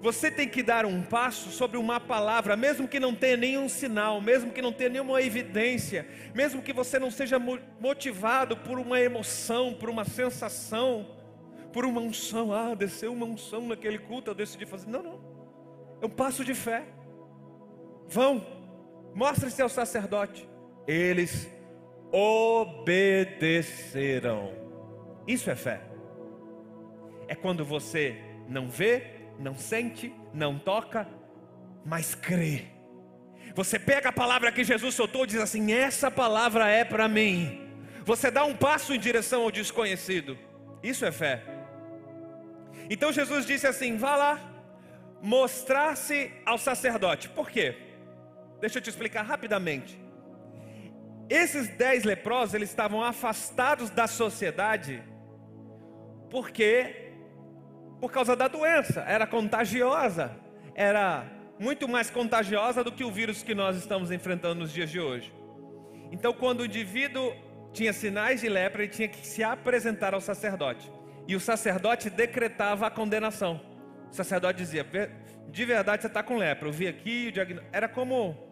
Você 0.01 0.31
tem 0.31 0.49
que 0.49 0.63
dar 0.63 0.85
um 0.85 1.03
passo 1.03 1.51
sobre 1.51 1.77
uma 1.77 1.99
palavra, 1.99 2.57
mesmo 2.57 2.87
que 2.87 3.01
não 3.01 3.15
tenha 3.15 3.37
nenhum 3.37 3.69
sinal, 3.69 4.21
mesmo 4.21 4.53
que 4.53 4.61
não 4.61 4.73
tenha 4.73 4.91
nenhuma 4.91 5.23
evidência, 5.23 6.07
mesmo 6.35 6.63
que 6.63 6.73
você 6.73 6.99
não 6.99 7.11
seja 7.11 7.39
motivado 7.81 8.57
por 8.57 8.79
uma 8.79 9.01
emoção, 9.01 9.75
por 9.75 9.89
uma 9.89 10.05
sensação, 10.05 11.17
por 11.73 11.85
uma 11.85 12.01
unção. 12.01 12.53
Ah, 12.53 12.75
desceu 12.75 13.13
uma 13.13 13.27
unção 13.27 13.67
naquele 13.67 13.99
culto, 13.99 14.31
eu 14.31 14.35
decidi 14.35 14.67
fazer. 14.67 14.89
Não, 14.89 15.03
não. 15.03 15.21
É 16.01 16.07
um 16.07 16.11
passo 16.11 16.45
de 16.45 16.55
fé. 16.55 16.85
Vão, 18.07 18.47
mostre-se 19.15 19.63
ao 19.63 19.69
sacerdote. 19.69 20.49
Eles 20.87 21.49
obedecerão. 22.13 23.37
Isso 25.27 25.51
é 25.51 25.57
fé. 25.57 25.81
É 27.29 27.35
quando 27.35 27.65
você 27.65 28.17
não 28.49 28.69
vê, 28.69 29.03
não 29.39 29.55
sente, 29.55 30.15
não 30.33 30.59
toca, 30.59 31.09
mas 31.85 32.15
crê. 32.15 32.67
Você 33.55 33.79
pega 33.79 34.11
a 34.11 34.13
palavra 34.13 34.53
que 34.53 34.65
Jesus 34.65 34.95
soltou 34.95 35.25
e 35.25 35.29
diz 35.29 35.41
assim: 35.41 35.73
essa 35.73 36.11
palavra 36.11 36.69
é 36.69 36.85
para 36.85 37.09
mim. 37.09 37.63
Você 38.05 38.31
dá 38.31 38.45
um 38.45 38.55
passo 38.55 38.95
em 38.95 38.99
direção 38.99 39.43
ao 39.43 39.51
desconhecido. 39.51 40.39
Isso 40.83 41.05
é 41.05 41.11
fé. 41.11 41.43
Então 42.89 43.13
Jesus 43.13 43.47
disse 43.47 43.67
assim: 43.67 43.97
vá 43.97 44.15
lá, 44.17 44.41
mostrar-se 45.23 46.31
ao 46.45 46.59
sacerdote. 46.59 47.29
Por 47.29 47.51
quê? 47.51 47.77
Deixa 48.61 48.79
eu 48.79 48.83
te 48.83 48.91
explicar 48.91 49.23
rapidamente. 49.23 50.06
Esses 51.29 51.69
dez 51.69 52.05
leprosos, 52.05 52.55
eles 52.55 52.69
estavam 52.69 53.03
afastados 53.03 53.91
da 53.91 54.07
sociedade, 54.07 55.03
porque, 56.31 57.13
por 58.01 58.13
causa 58.13 58.37
da 58.37 58.47
doença, 58.47 59.01
era 59.01 59.27
contagiosa, 59.27 60.37
era 60.75 61.25
muito 61.59 61.89
mais 61.89 62.11
contagiosa 62.11 62.85
do 62.85 62.93
que 62.93 63.03
o 63.03 63.11
vírus 63.11 63.43
que 63.43 63.55
nós 63.55 63.77
estamos 63.77 64.13
enfrentando 64.13 64.61
nos 64.61 64.73
dias 64.73 64.91
de 64.91 65.01
hoje. 65.01 65.35
Então, 66.13 66.33
quando 66.33 66.61
o 66.61 66.67
indivíduo 66.67 67.35
tinha 67.73 67.93
sinais 67.93 68.41
de 68.41 68.49
lepra, 68.49 68.83
ele 68.83 68.93
tinha 68.93 69.09
que 69.09 69.27
se 69.27 69.43
apresentar 69.43 70.15
ao 70.15 70.21
sacerdote. 70.21 70.91
E 71.27 71.35
o 71.35 71.41
sacerdote 71.41 72.09
decretava 72.09 72.87
a 72.87 72.91
condenação. 72.91 73.61
O 74.11 74.15
sacerdote 74.15 74.59
dizia: 74.59 74.87
de 75.49 75.65
verdade 75.65 76.03
você 76.03 76.07
está 76.07 76.23
com 76.23 76.37
lepra. 76.37 76.69
Eu 76.69 76.73
vi 76.73 76.87
aqui, 76.87 77.33
era 77.73 77.89
como 77.89 78.46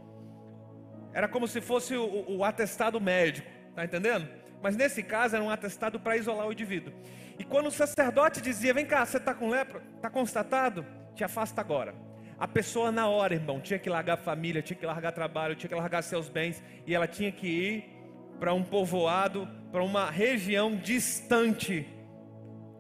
era 1.15 1.29
como 1.29 1.47
se 1.47 1.61
fosse 1.61 1.97
o, 1.97 2.25
o 2.29 2.45
atestado 2.45 3.01
médico, 3.01 3.49
tá 3.75 3.85
entendendo? 3.85 4.29
Mas 4.61 4.77
nesse 4.77 5.03
caso 5.03 5.37
era 5.37 5.45
um 5.45 5.49
atestado 5.49 6.01
para 6.01 6.17
isolar 6.17 6.49
o 6.49 6.53
indivíduo. 6.53 6.93
E 7.39 7.45
quando 7.45 7.67
o 7.69 7.71
sacerdote 7.71 8.41
dizia: 8.41 8.75
Vem 8.75 8.85
cá, 8.85 9.07
você 9.07 9.19
está 9.19 9.33
com 9.33 9.49
lepra? 9.49 9.83
Está 9.97 10.11
constatado? 10.11 10.85
Te 11.15 11.23
afasta 11.23 11.61
agora. 11.61 11.95
A 12.39 12.49
pessoa 12.49 12.91
na 12.91 13.09
hora, 13.09 13.35
irmão, 13.35 13.61
tinha 13.61 13.79
que 13.79 13.89
largar 13.89 14.15
a 14.15 14.17
família, 14.17 14.61
tinha 14.61 14.77
que 14.77 14.85
largar 14.85 15.13
trabalho, 15.13 15.55
tinha 15.55 15.69
que 15.69 15.75
largar 15.75 16.03
seus 16.03 16.29
bens, 16.29 16.63
e 16.85 16.95
ela 16.95 17.07
tinha 17.07 17.31
que 17.31 17.47
ir 17.47 17.95
para 18.41 18.53
um 18.53 18.65
povoado, 18.65 19.49
para 19.71 19.85
uma 19.85 20.11
região 20.11 20.75
distante 20.75 21.87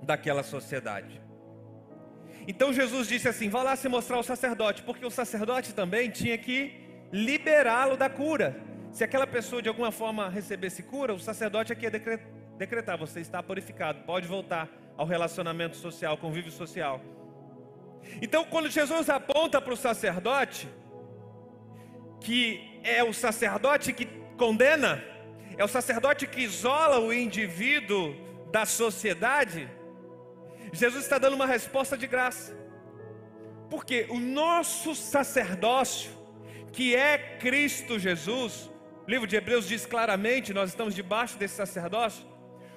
daquela 0.02 0.42
sociedade. 0.42 1.22
Então 2.48 2.72
Jesus 2.72 3.06
disse 3.06 3.28
assim: 3.28 3.48
vá 3.48 3.62
lá 3.62 3.76
se 3.76 3.88
mostrar 3.88 4.16
ao 4.16 4.22
sacerdote, 4.22 4.82
porque 4.82 5.06
o 5.06 5.10
sacerdote 5.10 5.72
também 5.72 6.10
tinha 6.10 6.36
que 6.36 6.83
liberá-lo 7.14 7.96
da 7.96 8.10
cura. 8.10 8.60
Se 8.90 9.04
aquela 9.04 9.26
pessoa 9.26 9.62
de 9.62 9.68
alguma 9.68 9.92
forma 9.92 10.28
recebesse 10.28 10.82
cura, 10.82 11.14
o 11.14 11.20
sacerdote 11.20 11.72
aqui 11.72 11.84
ia 11.84 11.90
decretar: 12.58 12.98
você 12.98 13.20
está 13.20 13.40
purificado, 13.40 14.00
pode 14.02 14.26
voltar 14.26 14.68
ao 14.96 15.06
relacionamento 15.06 15.76
social, 15.76 16.18
convívio 16.18 16.50
social. 16.50 17.00
Então, 18.20 18.44
quando 18.44 18.68
Jesus 18.68 19.08
aponta 19.08 19.60
para 19.60 19.72
o 19.72 19.76
sacerdote, 19.76 20.68
que 22.20 22.80
é 22.82 23.02
o 23.02 23.12
sacerdote 23.12 23.92
que 23.92 24.06
condena, 24.36 25.02
é 25.56 25.64
o 25.64 25.68
sacerdote 25.68 26.26
que 26.26 26.40
isola 26.40 26.98
o 26.98 27.12
indivíduo 27.12 28.14
da 28.50 28.66
sociedade, 28.66 29.68
Jesus 30.72 31.04
está 31.04 31.18
dando 31.18 31.34
uma 31.34 31.46
resposta 31.46 31.96
de 31.96 32.06
graça, 32.06 32.56
porque 33.70 34.06
o 34.10 34.18
nosso 34.18 34.94
sacerdócio, 34.94 36.23
que 36.74 36.94
é 36.94 37.16
Cristo 37.38 37.98
Jesus, 37.98 38.70
o 39.06 39.10
livro 39.10 39.26
de 39.26 39.36
Hebreus 39.36 39.68
diz 39.68 39.86
claramente: 39.86 40.52
nós 40.52 40.70
estamos 40.70 40.94
debaixo 40.94 41.38
desse 41.38 41.54
sacerdócio. 41.54 42.34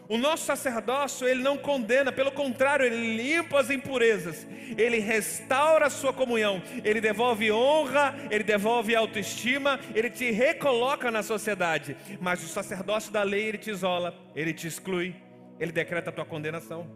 O 0.10 0.18
nosso 0.18 0.46
sacerdócio, 0.46 1.28
ele 1.28 1.44
não 1.44 1.58
condena, 1.58 2.14
pelo 2.14 2.32
contrário, 2.32 2.86
ele 2.86 3.18
limpa 3.18 3.60
as 3.60 3.70
impurezas, 3.70 4.48
ele 4.78 5.00
restaura 5.00 5.88
a 5.88 5.90
sua 5.90 6.14
comunhão, 6.14 6.64
ele 6.82 7.02
devolve 7.02 7.52
honra, 7.52 8.16
ele 8.32 8.44
devolve 8.44 8.96
autoestima, 8.96 9.78
ele 9.94 10.10
te 10.10 10.32
recoloca 10.32 11.12
na 11.12 11.22
sociedade. 11.22 11.98
Mas 12.22 12.42
o 12.42 12.48
sacerdócio 12.48 13.12
da 13.12 13.22
lei, 13.24 13.48
ele 13.48 13.58
te 13.58 13.70
isola, 13.70 14.16
ele 14.34 14.54
te 14.54 14.66
exclui, 14.66 15.14
ele 15.60 15.74
decreta 15.74 16.10
a 16.10 16.14
tua 16.14 16.26
condenação. 16.26 16.90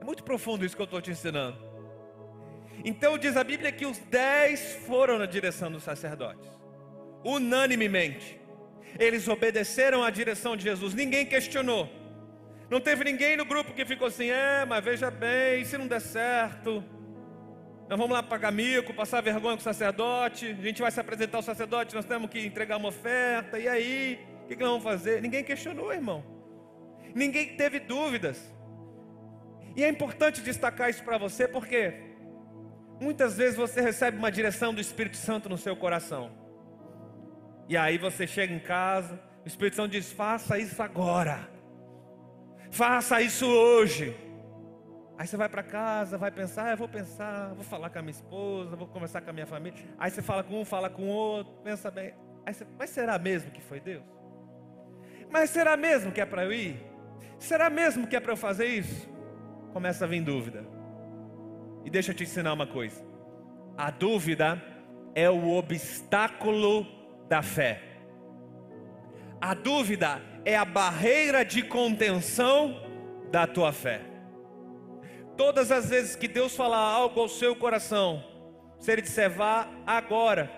É 0.00 0.04
muito 0.04 0.24
profundo 0.24 0.64
isso 0.64 0.74
que 0.74 0.80
eu 0.80 0.84
estou 0.84 1.02
te 1.02 1.10
ensinando. 1.10 1.71
Então 2.84 3.16
diz 3.16 3.36
a 3.36 3.44
Bíblia 3.44 3.70
que 3.70 3.86
os 3.86 3.98
dez 3.98 4.74
foram 4.86 5.18
na 5.18 5.26
direção 5.26 5.70
dos 5.70 5.82
sacerdotes, 5.82 6.48
unanimemente. 7.24 8.40
Eles 8.98 9.28
obedeceram 9.28 10.02
à 10.02 10.10
direção 10.10 10.56
de 10.56 10.64
Jesus, 10.64 10.94
ninguém 10.94 11.24
questionou. 11.24 11.88
Não 12.68 12.80
teve 12.80 13.04
ninguém 13.04 13.36
no 13.36 13.44
grupo 13.44 13.72
que 13.72 13.84
ficou 13.84 14.08
assim: 14.08 14.30
é, 14.30 14.64
mas 14.64 14.84
veja 14.84 15.10
bem, 15.10 15.64
se 15.64 15.78
não 15.78 15.86
der 15.86 16.00
certo, 16.00 16.82
nós 17.88 17.98
vamos 17.98 18.14
lá 18.14 18.22
pagar 18.22 18.50
mico, 18.50 18.94
passar 18.94 19.20
vergonha 19.20 19.56
com 19.56 19.60
o 19.60 19.64
sacerdote, 19.64 20.56
a 20.58 20.62
gente 20.62 20.80
vai 20.80 20.90
se 20.90 20.98
apresentar 20.98 21.38
ao 21.38 21.42
sacerdote, 21.42 21.94
nós 21.94 22.04
temos 22.04 22.30
que 22.30 22.44
entregar 22.46 22.78
uma 22.78 22.88
oferta, 22.88 23.58
e 23.58 23.68
aí, 23.68 24.18
o 24.44 24.48
que, 24.48 24.56
que 24.56 24.62
nós 24.62 24.70
vamos 24.70 24.84
fazer? 24.84 25.20
Ninguém 25.20 25.44
questionou, 25.44 25.92
irmão. 25.92 26.24
Ninguém 27.14 27.56
teve 27.56 27.78
dúvidas. 27.78 28.40
E 29.76 29.84
é 29.84 29.88
importante 29.88 30.40
destacar 30.40 30.90
isso 30.90 31.04
para 31.04 31.18
você, 31.18 31.46
porque 31.46 32.11
Muitas 33.02 33.36
vezes 33.36 33.56
você 33.56 33.80
recebe 33.80 34.16
uma 34.16 34.30
direção 34.30 34.72
do 34.72 34.80
Espírito 34.80 35.16
Santo 35.16 35.48
no 35.48 35.58
seu 35.58 35.74
coração. 35.74 36.30
E 37.68 37.76
aí 37.76 37.98
você 37.98 38.28
chega 38.28 38.54
em 38.54 38.60
casa, 38.60 39.20
o 39.44 39.48
Espírito 39.48 39.74
Santo 39.74 39.90
diz: 39.90 40.12
faça 40.12 40.56
isso 40.56 40.80
agora. 40.80 41.48
Faça 42.70 43.20
isso 43.20 43.44
hoje. 43.44 44.16
Aí 45.18 45.26
você 45.26 45.36
vai 45.36 45.48
para 45.48 45.64
casa, 45.64 46.16
vai 46.16 46.30
pensar, 46.30 46.68
ah, 46.68 46.70
eu 46.70 46.76
vou 46.76 46.88
pensar, 46.88 47.52
vou 47.54 47.64
falar 47.64 47.90
com 47.90 47.98
a 47.98 48.02
minha 48.02 48.12
esposa, 48.12 48.76
vou 48.76 48.86
conversar 48.86 49.20
com 49.20 49.30
a 49.30 49.32
minha 49.32 49.46
família. 49.46 49.80
Aí 49.98 50.08
você 50.08 50.22
fala 50.22 50.44
com 50.44 50.60
um, 50.60 50.64
fala 50.64 50.88
com 50.88 51.02
o 51.02 51.08
outro, 51.08 51.52
pensa 51.64 51.90
bem. 51.90 52.14
Aí 52.46 52.54
você, 52.54 52.64
mas 52.78 52.90
será 52.90 53.18
mesmo 53.18 53.50
que 53.50 53.60
foi 53.60 53.80
Deus? 53.80 54.04
Mas 55.28 55.50
será 55.50 55.76
mesmo 55.76 56.12
que 56.12 56.20
é 56.20 56.24
para 56.24 56.44
eu 56.44 56.52
ir? 56.52 56.80
Será 57.40 57.68
mesmo 57.68 58.06
que 58.06 58.14
é 58.14 58.20
para 58.20 58.32
eu 58.32 58.36
fazer 58.36 58.66
isso? 58.66 59.10
Começa 59.72 60.04
a 60.04 60.08
vir 60.08 60.22
dúvida. 60.22 60.81
E 61.84 61.90
deixa 61.90 62.10
eu 62.10 62.14
te 62.14 62.24
ensinar 62.24 62.52
uma 62.52 62.66
coisa: 62.66 63.02
a 63.76 63.90
dúvida 63.90 64.62
é 65.14 65.28
o 65.28 65.50
obstáculo 65.50 66.86
da 67.28 67.42
fé. 67.42 67.82
A 69.40 69.54
dúvida 69.54 70.22
é 70.44 70.56
a 70.56 70.64
barreira 70.64 71.44
de 71.44 71.62
contenção 71.62 72.80
da 73.30 73.46
tua 73.46 73.72
fé. 73.72 74.00
Todas 75.36 75.72
as 75.72 75.90
vezes 75.90 76.14
que 76.14 76.28
Deus 76.28 76.54
falar 76.54 76.78
algo 76.78 77.20
ao 77.20 77.28
seu 77.28 77.56
coração, 77.56 78.22
se 78.78 78.92
Ele 78.92 79.02
disser 79.02 79.30
vá 79.30 79.68
agora, 79.86 80.50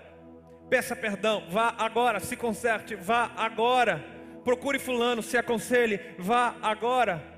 peça 0.69 0.95
perdão, 0.95 1.45
vá 1.49 1.75
agora, 1.79 2.21
se 2.21 2.37
conserte, 2.37 2.95
vá 2.95 3.31
agora, 3.37 4.05
procure 4.45 4.79
Fulano, 4.79 5.23
se 5.23 5.39
aconselhe, 5.39 6.01
vá 6.19 6.57
agora 6.61 7.34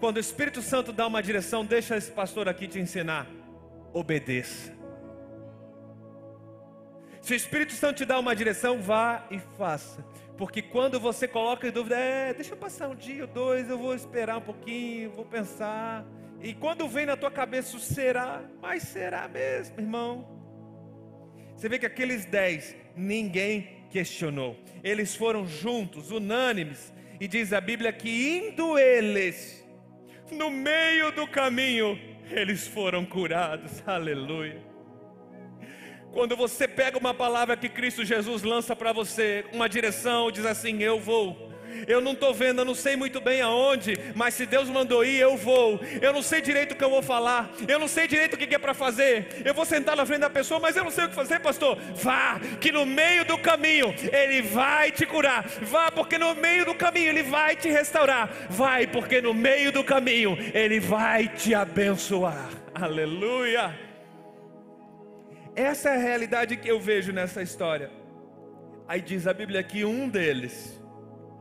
quando 0.00 0.16
o 0.16 0.20
Espírito 0.20 0.62
Santo 0.62 0.92
dá 0.92 1.06
uma 1.06 1.22
direção, 1.22 1.64
deixa 1.64 1.96
esse 1.96 2.10
pastor 2.10 2.48
aqui 2.48 2.68
te 2.68 2.78
ensinar. 2.78 3.26
Obedeça. 3.92 4.72
Se 7.20 7.32
o 7.32 7.36
Espírito 7.36 7.72
Santo 7.72 7.98
te 7.98 8.04
dá 8.04 8.18
uma 8.18 8.34
direção, 8.34 8.80
vá 8.80 9.26
e 9.30 9.38
faça. 9.56 10.04
Porque 10.36 10.62
quando 10.62 11.00
você 11.00 11.26
coloca 11.26 11.66
em 11.66 11.70
dúvida, 11.72 11.96
é, 11.96 12.32
deixa 12.32 12.52
eu 12.52 12.56
passar 12.56 12.88
um 12.88 12.94
dia 12.94 13.22
ou 13.22 13.28
dois, 13.28 13.68
eu 13.68 13.76
vou 13.76 13.94
esperar 13.94 14.38
um 14.38 14.40
pouquinho, 14.40 15.10
vou 15.10 15.24
pensar. 15.24 16.06
E 16.40 16.54
quando 16.54 16.86
vem 16.86 17.04
na 17.04 17.16
tua 17.16 17.30
cabeça 17.30 17.76
será, 17.80 18.44
mas 18.62 18.84
será 18.84 19.26
mesmo, 19.26 19.80
irmão. 19.80 20.38
Você 21.56 21.68
vê 21.68 21.76
que 21.76 21.86
aqueles 21.86 22.24
dez, 22.24 22.76
ninguém 22.94 23.84
questionou. 23.90 24.56
Eles 24.84 25.16
foram 25.16 25.44
juntos, 25.44 26.12
unânimes. 26.12 26.92
E 27.20 27.26
diz 27.26 27.52
a 27.52 27.60
Bíblia 27.60 27.92
que 27.92 28.08
indo 28.08 28.78
eles 28.78 29.67
no 30.30 30.50
meio 30.50 31.10
do 31.12 31.26
caminho, 31.26 31.98
eles 32.30 32.66
foram 32.66 33.04
curados. 33.04 33.82
Aleluia. 33.86 34.62
Quando 36.12 36.36
você 36.36 36.66
pega 36.66 36.98
uma 36.98 37.12
palavra 37.12 37.56
que 37.56 37.68
Cristo 37.68 38.04
Jesus 38.04 38.42
lança 38.42 38.74
para 38.74 38.92
você, 38.92 39.44
uma 39.52 39.68
direção, 39.68 40.30
diz 40.30 40.44
assim: 40.44 40.82
Eu 40.82 40.98
vou 40.98 41.47
eu 41.86 42.00
não 42.00 42.12
estou 42.12 42.34
vendo, 42.34 42.60
eu 42.60 42.64
não 42.64 42.74
sei 42.74 42.96
muito 42.96 43.20
bem 43.20 43.40
aonde, 43.40 43.94
mas 44.14 44.34
se 44.34 44.46
Deus 44.46 44.68
mandou 44.68 45.04
ir, 45.04 45.18
eu 45.18 45.36
vou. 45.36 45.80
Eu 46.00 46.12
não 46.12 46.22
sei 46.22 46.40
direito 46.40 46.72
o 46.72 46.76
que 46.76 46.84
eu 46.84 46.90
vou 46.90 47.02
falar, 47.02 47.50
eu 47.66 47.78
não 47.78 47.88
sei 47.88 48.06
direito 48.06 48.34
o 48.34 48.36
que 48.36 48.54
é 48.54 48.58
para 48.58 48.74
fazer. 48.74 49.42
Eu 49.44 49.54
vou 49.54 49.64
sentar 49.64 49.96
na 49.96 50.06
frente 50.06 50.20
da 50.20 50.30
pessoa, 50.30 50.60
mas 50.60 50.76
eu 50.76 50.84
não 50.84 50.90
sei 50.90 51.04
o 51.04 51.08
que 51.08 51.14
fazer, 51.14 51.40
pastor. 51.40 51.76
Vá, 51.94 52.40
que 52.60 52.72
no 52.72 52.84
meio 52.84 53.24
do 53.24 53.38
caminho 53.38 53.94
Ele 54.12 54.42
vai 54.42 54.90
te 54.90 55.06
curar. 55.06 55.46
Vá, 55.62 55.90
porque 55.90 56.18
no 56.18 56.34
meio 56.34 56.64
do 56.64 56.74
caminho 56.74 57.08
Ele 57.08 57.22
vai 57.22 57.56
te 57.56 57.68
restaurar. 57.68 58.30
Vai, 58.48 58.86
porque 58.86 59.20
no 59.20 59.34
meio 59.34 59.72
do 59.72 59.84
caminho 59.84 60.36
Ele 60.54 60.80
vai 60.80 61.28
te 61.28 61.54
abençoar. 61.54 62.48
Aleluia. 62.74 63.88
Essa 65.54 65.90
é 65.90 65.94
a 65.96 65.98
realidade 65.98 66.56
que 66.56 66.68
eu 66.68 66.78
vejo 66.78 67.12
nessa 67.12 67.42
história. 67.42 67.90
Aí 68.86 69.00
diz 69.00 69.26
a 69.26 69.34
Bíblia 69.34 69.62
que 69.62 69.84
um 69.84 70.08
deles 70.08 70.80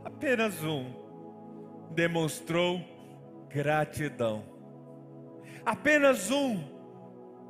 apenas 0.08 0.64
um, 0.64 0.86
demonstrou 1.92 2.82
gratidão. 3.50 4.44
Apenas 5.66 6.32
um 6.32 6.64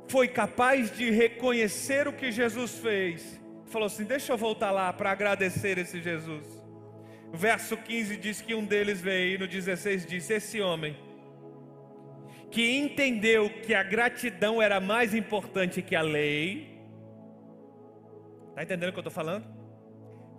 foi 0.08 0.26
capaz 0.26 0.90
de 0.90 1.08
reconhecer 1.10 2.08
o 2.08 2.12
que 2.12 2.32
Jesus 2.32 2.78
fez. 2.78 3.40
Falou 3.66 3.86
assim: 3.86 4.04
Deixa 4.04 4.32
eu 4.32 4.36
voltar 4.36 4.72
lá 4.72 4.92
para 4.92 5.12
agradecer 5.12 5.78
esse 5.78 6.00
Jesus. 6.00 6.46
Verso 7.32 7.76
15 7.76 8.16
diz 8.16 8.40
que 8.40 8.54
um 8.54 8.64
deles 8.64 9.00
veio, 9.00 9.36
e 9.36 9.38
no 9.38 9.46
16 9.46 10.04
disse: 10.04 10.32
Esse 10.32 10.60
homem 10.60 10.96
que 12.50 12.76
entendeu 12.76 13.50
que 13.50 13.74
a 13.74 13.82
gratidão 13.82 14.60
era 14.60 14.80
mais 14.80 15.14
importante 15.14 15.82
que 15.82 15.94
a 15.94 16.02
lei, 16.02 16.76
Está 18.48 18.64
entendendo 18.64 18.88
o 18.88 18.92
que 18.92 18.98
eu 18.98 19.02
estou 19.02 19.12
falando? 19.12 19.57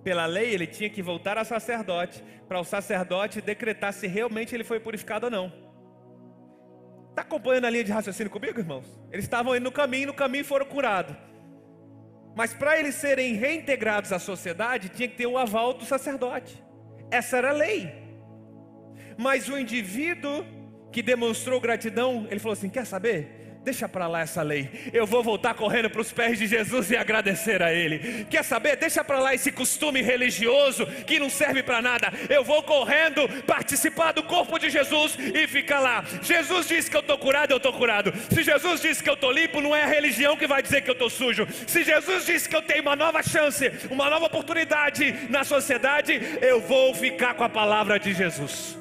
Pela 0.04 0.26
lei, 0.26 0.54
ele 0.54 0.66
tinha 0.66 0.90
que 0.90 1.02
voltar 1.02 1.38
a 1.38 1.44
sacerdote, 1.44 2.24
para 2.48 2.60
o 2.60 2.64
sacerdote 2.64 3.42
decretar 3.42 3.94
se 3.94 4.08
realmente 4.08 4.56
ele 4.56 4.64
foi 4.64 4.80
purificado 4.80 5.26
ou 5.26 5.32
não. 5.32 5.52
Está 7.10 7.22
acompanhando 7.22 7.66
a 7.66 7.70
linha 7.70 7.84
de 7.84 7.92
raciocínio 7.92 8.32
comigo, 8.32 8.60
irmãos? 8.60 8.86
Eles 9.12 9.26
estavam 9.26 9.56
indo 9.56 9.64
no 9.64 9.72
caminho, 9.72 10.08
no 10.08 10.14
caminho 10.14 10.46
foram 10.46 10.66
curados. 10.66 11.16
Mas 12.36 12.54
para 12.54 12.80
eles 12.80 12.96
serem 12.96 13.34
reintegrados 13.34 14.14
à 14.14 14.20
sociedade, 14.20 14.90
tinha 14.90 15.08
que 15.08 15.18
ter 15.18 15.28
o 15.28 15.38
aval 15.38 15.74
do 15.74 15.84
sacerdote. 15.84 16.64
Essa 17.12 17.38
era 17.38 17.50
a 17.50 17.54
lei. 17.54 17.92
Mas 19.18 19.50
o 19.50 19.58
indivíduo 19.58 20.46
que 20.92 21.02
demonstrou 21.02 21.60
gratidão, 21.60 22.26
ele 22.30 22.40
falou 22.40 22.54
assim: 22.54 22.70
quer 22.70 22.86
saber? 22.86 23.39
Deixa 23.70 23.88
para 23.88 24.08
lá 24.08 24.22
essa 24.22 24.42
lei. 24.42 24.68
Eu 24.92 25.06
vou 25.06 25.22
voltar 25.22 25.54
correndo 25.54 25.92
para 25.92 26.02
os 26.02 26.12
pés 26.12 26.40
de 26.40 26.48
Jesus 26.48 26.90
e 26.90 26.98
agradecer 26.98 27.62
a 27.62 27.72
Ele. 27.72 28.26
Quer 28.28 28.44
saber? 28.44 28.76
Deixa 28.76 29.04
para 29.04 29.20
lá 29.20 29.36
esse 29.36 29.52
costume 29.52 30.02
religioso 30.02 30.88
que 31.06 31.20
não 31.20 31.30
serve 31.30 31.62
para 31.62 31.80
nada. 31.80 32.12
Eu 32.32 32.44
vou 32.44 32.64
correndo 32.64 33.30
participar 33.44 34.12
do 34.12 34.24
corpo 34.24 34.58
de 34.58 34.72
Jesus 34.72 35.16
e 35.20 35.46
ficar 35.46 35.82
lá. 35.82 36.04
Jesus 36.24 36.68
disse 36.68 36.90
que 36.90 36.98
eu 36.98 37.02
estou 37.02 37.16
curado, 37.20 37.52
eu 37.52 37.58
estou 37.58 37.72
curado. 37.72 38.12
Se 38.34 38.42
Jesus 38.42 38.82
disse 38.82 39.04
que 39.04 39.10
eu 39.10 39.14
estou 39.14 39.32
limpo, 39.32 39.62
não 39.62 39.76
é 39.76 39.84
a 39.84 39.88
religião 39.88 40.36
que 40.36 40.48
vai 40.48 40.64
dizer 40.64 40.82
que 40.82 40.90
eu 40.90 40.94
estou 40.94 41.12
sujo. 41.12 41.48
Se 41.68 41.84
Jesus 41.84 42.26
disse 42.26 42.50
que 42.50 42.56
eu 42.56 42.64
tenho 42.64 42.82
uma 42.82 42.96
nova 42.96 43.22
chance, 43.22 43.72
uma 43.92 44.10
nova 44.10 44.26
oportunidade 44.26 45.28
na 45.30 45.44
sociedade, 45.44 46.20
eu 46.42 46.60
vou 46.60 46.96
ficar 46.96 47.36
com 47.36 47.44
a 47.44 47.50
palavra 47.50 48.00
de 48.00 48.16
Jesus. 48.16 48.76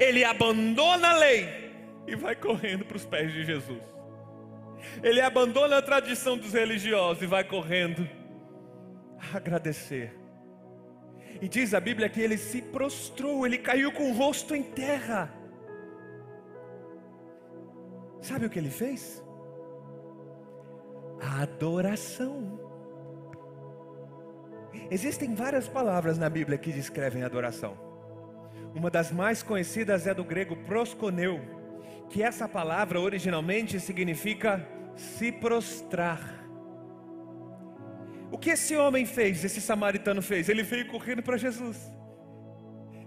Ele 0.00 0.24
abandona 0.24 1.10
a 1.10 1.16
lei 1.16 1.65
e 2.06 2.14
vai 2.14 2.36
correndo 2.36 2.84
para 2.84 2.96
os 2.96 3.04
pés 3.04 3.32
de 3.32 3.44
Jesus. 3.44 3.82
Ele 5.02 5.20
abandona 5.20 5.78
a 5.78 5.82
tradição 5.82 6.36
dos 6.36 6.52
religiosos 6.52 7.22
e 7.22 7.26
vai 7.26 7.44
correndo 7.44 8.08
a 9.18 9.36
agradecer. 9.36 10.14
E 11.40 11.48
diz 11.48 11.74
a 11.74 11.80
Bíblia 11.80 12.08
que 12.08 12.20
ele 12.20 12.38
se 12.38 12.62
prostrou, 12.62 13.46
ele 13.46 13.58
caiu 13.58 13.92
com 13.92 14.10
o 14.10 14.14
rosto 14.14 14.54
em 14.54 14.62
terra. 14.62 15.32
Sabe 18.20 18.46
o 18.46 18.50
que 18.50 18.58
ele 18.58 18.70
fez? 18.70 19.22
A 21.20 21.42
adoração. 21.42 22.60
Existem 24.90 25.34
várias 25.34 25.68
palavras 25.68 26.18
na 26.18 26.28
Bíblia 26.28 26.58
que 26.58 26.72
descrevem 26.72 27.22
adoração. 27.22 27.76
Uma 28.74 28.90
das 28.90 29.10
mais 29.10 29.42
conhecidas 29.42 30.06
é 30.06 30.14
do 30.14 30.24
grego 30.24 30.56
prosconeu, 30.64 31.40
que 32.08 32.22
essa 32.22 32.48
palavra 32.48 33.00
originalmente 33.00 33.78
significa 33.80 34.66
se 34.94 35.30
prostrar. 35.32 36.20
O 38.30 38.38
que 38.38 38.50
esse 38.50 38.76
homem 38.76 39.06
fez, 39.06 39.44
esse 39.44 39.60
samaritano 39.60 40.20
fez? 40.20 40.48
Ele 40.48 40.62
veio 40.62 40.86
correndo 40.88 41.22
para 41.22 41.36
Jesus. 41.36 41.92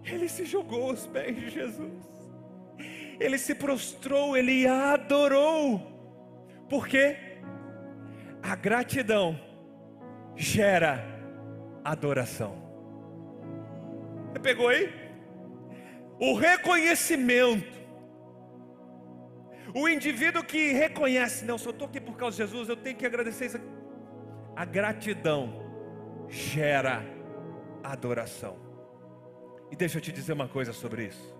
Ele 0.03 0.27
se 0.29 0.45
jogou 0.45 0.89
aos 0.89 1.05
pés 1.05 1.35
de 1.35 1.49
Jesus. 1.49 2.07
Ele 3.19 3.38
se 3.38 3.53
prostrou, 3.53 4.38
ele 4.38 4.65
adorou. 4.65 5.79
Por 6.69 6.88
quê? 6.88 7.17
A 8.41 8.55
gratidão 8.55 9.39
gera 10.35 11.03
adoração. 11.83 12.55
Você 14.31 14.39
pegou 14.39 14.69
aí? 14.69 14.89
O 16.19 16.33
reconhecimento 16.33 17.79
o 19.73 19.88
indivíduo 19.88 20.43
que 20.43 20.71
reconhece, 20.71 21.45
não, 21.45 21.58
eu 21.58 21.71
estou 21.71 21.88
aqui 21.88 22.01
por 22.01 22.15
causa 22.15 22.38
de 22.38 22.43
Jesus, 22.43 22.69
eu 22.69 22.75
tenho 22.75 22.95
que 22.95 23.05
agradecer 23.05 23.47
isso. 23.47 23.60
A 24.55 24.65
gratidão 24.65 25.65
gera 26.27 27.03
adoração. 27.84 28.58
E 29.71 29.75
deixa 29.75 29.97
eu 29.97 30.01
te 30.01 30.12
dizer 30.12 30.34
uma 30.34 30.47
coisa 30.47 30.73
sobre 30.73 31.05
isso. 31.05 31.38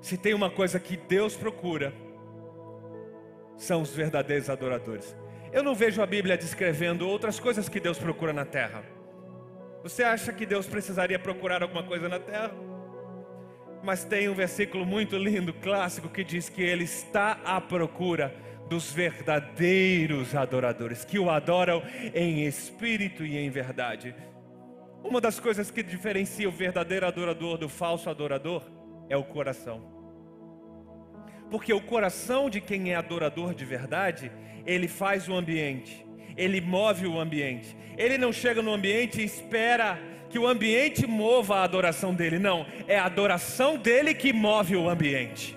Se 0.00 0.16
tem 0.16 0.34
uma 0.34 0.50
coisa 0.50 0.78
que 0.80 0.96
Deus 0.96 1.36
procura, 1.36 1.92
são 3.56 3.82
os 3.82 3.94
verdadeiros 3.94 4.50
adoradores. 4.50 5.16
Eu 5.52 5.62
não 5.62 5.74
vejo 5.74 6.02
a 6.02 6.06
Bíblia 6.06 6.36
descrevendo 6.36 7.08
outras 7.08 7.38
coisas 7.38 7.68
que 7.68 7.78
Deus 7.78 7.98
procura 7.98 8.32
na 8.32 8.44
terra. 8.44 8.82
Você 9.82 10.02
acha 10.02 10.32
que 10.32 10.44
Deus 10.44 10.66
precisaria 10.66 11.18
procurar 11.18 11.62
alguma 11.62 11.82
coisa 11.82 12.08
na 12.08 12.18
terra? 12.18 12.52
Mas 13.84 14.02
tem 14.02 14.30
um 14.30 14.34
versículo 14.34 14.86
muito 14.86 15.16
lindo, 15.18 15.52
clássico, 15.52 16.08
que 16.08 16.24
diz 16.24 16.48
que 16.48 16.62
ele 16.62 16.84
está 16.84 17.38
à 17.44 17.60
procura 17.60 18.34
dos 18.68 18.90
verdadeiros 18.90 20.34
adoradores, 20.34 21.04
que 21.04 21.18
o 21.18 21.28
adoram 21.28 21.82
em 22.14 22.46
espírito 22.46 23.26
e 23.26 23.36
em 23.36 23.50
verdade. 23.50 24.14
Uma 25.02 25.20
das 25.20 25.38
coisas 25.38 25.70
que 25.70 25.82
diferencia 25.82 26.48
o 26.48 26.52
verdadeiro 26.52 27.06
adorador 27.06 27.58
do 27.58 27.68
falso 27.68 28.08
adorador 28.08 28.62
é 29.10 29.18
o 29.18 29.22
coração. 29.22 29.82
Porque 31.50 31.74
o 31.74 31.80
coração 31.80 32.48
de 32.48 32.62
quem 32.62 32.92
é 32.92 32.96
adorador 32.96 33.54
de 33.54 33.66
verdade, 33.66 34.32
ele 34.64 34.88
faz 34.88 35.28
o 35.28 35.34
ambiente, 35.34 36.06
ele 36.38 36.58
move 36.58 37.06
o 37.06 37.20
ambiente. 37.20 37.76
Ele 37.98 38.16
não 38.16 38.32
chega 38.32 38.62
no 38.62 38.72
ambiente 38.72 39.20
e 39.20 39.24
espera 39.24 39.98
que 40.34 40.38
o 40.40 40.48
ambiente 40.48 41.06
mova 41.06 41.58
a 41.58 41.62
adoração 41.62 42.12
dele, 42.12 42.40
não, 42.40 42.66
é 42.88 42.98
a 42.98 43.04
adoração 43.04 43.76
dele 43.76 44.12
que 44.12 44.32
move 44.32 44.74
o 44.74 44.88
ambiente. 44.88 45.56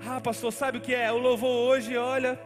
Ah, 0.00 0.18
pastor, 0.18 0.50
sabe 0.50 0.78
o 0.78 0.80
que 0.80 0.94
é? 0.94 1.12
O 1.12 1.18
louvor 1.18 1.50
hoje, 1.50 1.94
olha, 1.94 2.40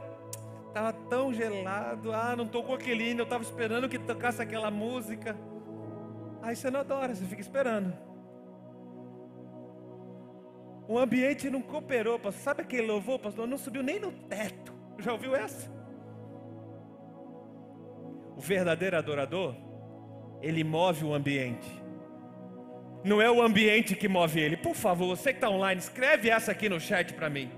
estava 0.67 0.93
tão 0.93 1.33
gelado. 1.33 2.13
Ah, 2.13 2.35
não 2.35 2.49
tocou 2.49 2.75
aquele 2.75 3.11
hino, 3.11 3.21
eu 3.21 3.23
estava 3.23 3.45
esperando 3.45 3.89
que 3.89 3.97
tocasse 3.97 4.43
aquela 4.43 4.73
música. 4.73 5.37
Aí 6.43 6.57
você 6.57 6.69
não 6.69 6.81
adora, 6.81 7.15
você 7.15 7.25
fica 7.25 7.41
esperando. 7.41 7.97
O 10.89 10.99
ambiente 10.99 11.49
não 11.49 11.63
cooperou, 11.63 12.19
pastor. 12.19 12.43
Sabe 12.43 12.63
aquele 12.63 12.89
louvor, 12.89 13.21
pastor? 13.21 13.47
Não 13.47 13.57
subiu 13.57 13.85
nem 13.85 14.01
no 14.01 14.11
teto. 14.11 14.75
Já 14.99 15.13
ouviu 15.13 15.37
essa? 15.37 15.71
O 18.37 18.41
verdadeiro 18.41 18.97
adorador, 18.97 19.55
ele 20.41 20.65
move 20.65 21.05
o 21.05 21.15
ambiente. 21.15 21.69
Não 23.05 23.21
é 23.21 23.31
o 23.31 23.43
ambiente 23.43 23.95
que 23.95 24.09
move 24.09 24.41
ele. 24.41 24.57
Por 24.57 24.75
favor, 24.75 25.09
você 25.17 25.33
que 25.33 25.39
está 25.39 25.51
online, 25.51 25.81
escreve 25.81 26.31
essa 26.31 26.53
aqui 26.53 26.69
no 26.69 26.81
chat 26.81 27.13
para 27.15 27.29
mim. 27.29 27.51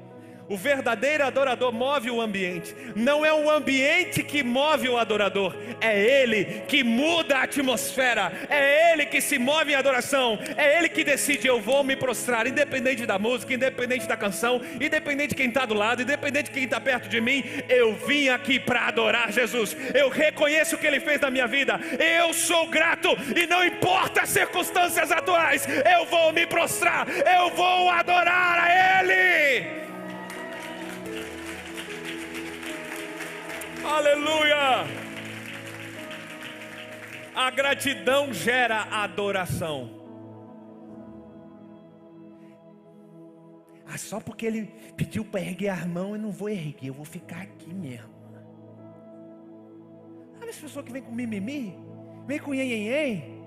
O 0.47 0.57
verdadeiro 0.57 1.25
adorador 1.25 1.73
move 1.73 2.11
o 2.11 2.21
ambiente. 2.21 2.75
Não 2.95 3.25
é 3.25 3.33
o 3.33 3.51
ambiente 3.51 4.23
que 4.23 4.43
move 4.43 4.89
o 4.89 4.99
adorador, 4.99 5.57
é 5.81 5.99
ele 5.99 6.63
que 6.69 6.85
muda 6.85 7.39
a 7.39 7.43
atmosfera. 7.45 8.33
É 8.49 8.93
ele 8.93 9.07
que 9.07 9.21
se 9.21 9.39
move 9.39 9.73
em 9.73 9.75
adoração. 9.75 10.39
É 10.57 10.79
ele 10.79 10.89
que 10.89 11.03
decide: 11.03 11.47
eu 11.47 11.61
vou 11.61 11.83
me 11.83 11.97
prostrar, 11.97 12.47
independente 12.47 13.07
da 13.07 13.19
música, 13.19 13.55
independente 13.55 14.07
da 14.07 14.17
canção, 14.17 14.61
independente 14.81 15.31
de 15.31 15.35
quem 15.35 15.49
está 15.49 15.65
do 15.65 15.75
lado, 15.75 16.03
independente 16.03 16.47
de 16.47 16.51
quem 16.51 16.65
está 16.65 16.81
perto 16.81 17.09
de 17.09 17.21
mim. 17.21 17.43
Eu 17.69 17.95
vim 17.95 18.29
aqui 18.29 18.61
para 18.61 18.89
adorar 18.89 19.33
Jesus. 19.33 19.75
Eu 19.95 20.11
reconheço 20.11 20.77
o 20.77 20.79
que 20.79 20.87
ele 20.87 21.01
fez 21.01 21.21
na 21.21 21.31
minha 21.31 21.47
vida. 21.47 21.81
Eu 21.99 22.35
sou 22.35 22.67
grato 22.69 23.09
e 23.35 23.47
não 23.47 23.65
importa 23.65 24.23
as 24.23 24.29
circunstâncias 24.29 25.11
atuais, 25.11 25.67
eu 25.67 26.05
vou 26.07 26.33
me 26.33 26.47
prostrar. 26.47 27.07
Eu 27.09 27.51
vou 27.51 27.89
adorar 27.89 28.65
a 28.65 29.01
ele. 29.01 29.84
Aleluia! 33.85 34.87
A 37.35 37.51
gratidão 37.51 38.33
gera 38.33 38.83
adoração. 38.83 40.03
Ah, 43.87 43.99
só 43.99 44.19
porque 44.19 44.47
ele 44.47 44.65
pediu 44.97 45.25
para 45.25 45.41
erguer 45.41 45.69
a 45.69 45.87
mão, 45.87 46.15
eu 46.15 46.21
não 46.21 46.31
vou 46.31 46.49
erguer, 46.49 46.89
eu 46.89 46.95
vou 46.95 47.05
ficar 47.05 47.43
aqui 47.43 47.73
mesmo. 47.73 48.15
Sabe 50.39 50.51
as 50.51 50.57
pessoas 50.57 50.85
que 50.85 50.93
vêm 50.93 51.03
com 51.03 51.13
mimimi? 51.13 51.77
Vem 52.27 52.39
com 52.39 52.53
nhenhenhen? 52.53 53.45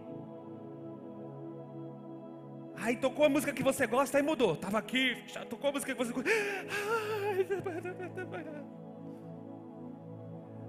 Aí 2.76 2.96
tocou 2.96 3.26
a 3.26 3.30
música 3.30 3.52
que 3.52 3.64
você 3.64 3.88
gosta, 3.88 4.18
aí 4.18 4.24
mudou. 4.24 4.56
Tava 4.56 4.78
aqui, 4.78 5.18
tocou 5.50 5.72
a 5.72 5.74
música 5.74 5.96
que 5.96 6.04
você 6.04 6.14
gosta. 6.14 6.30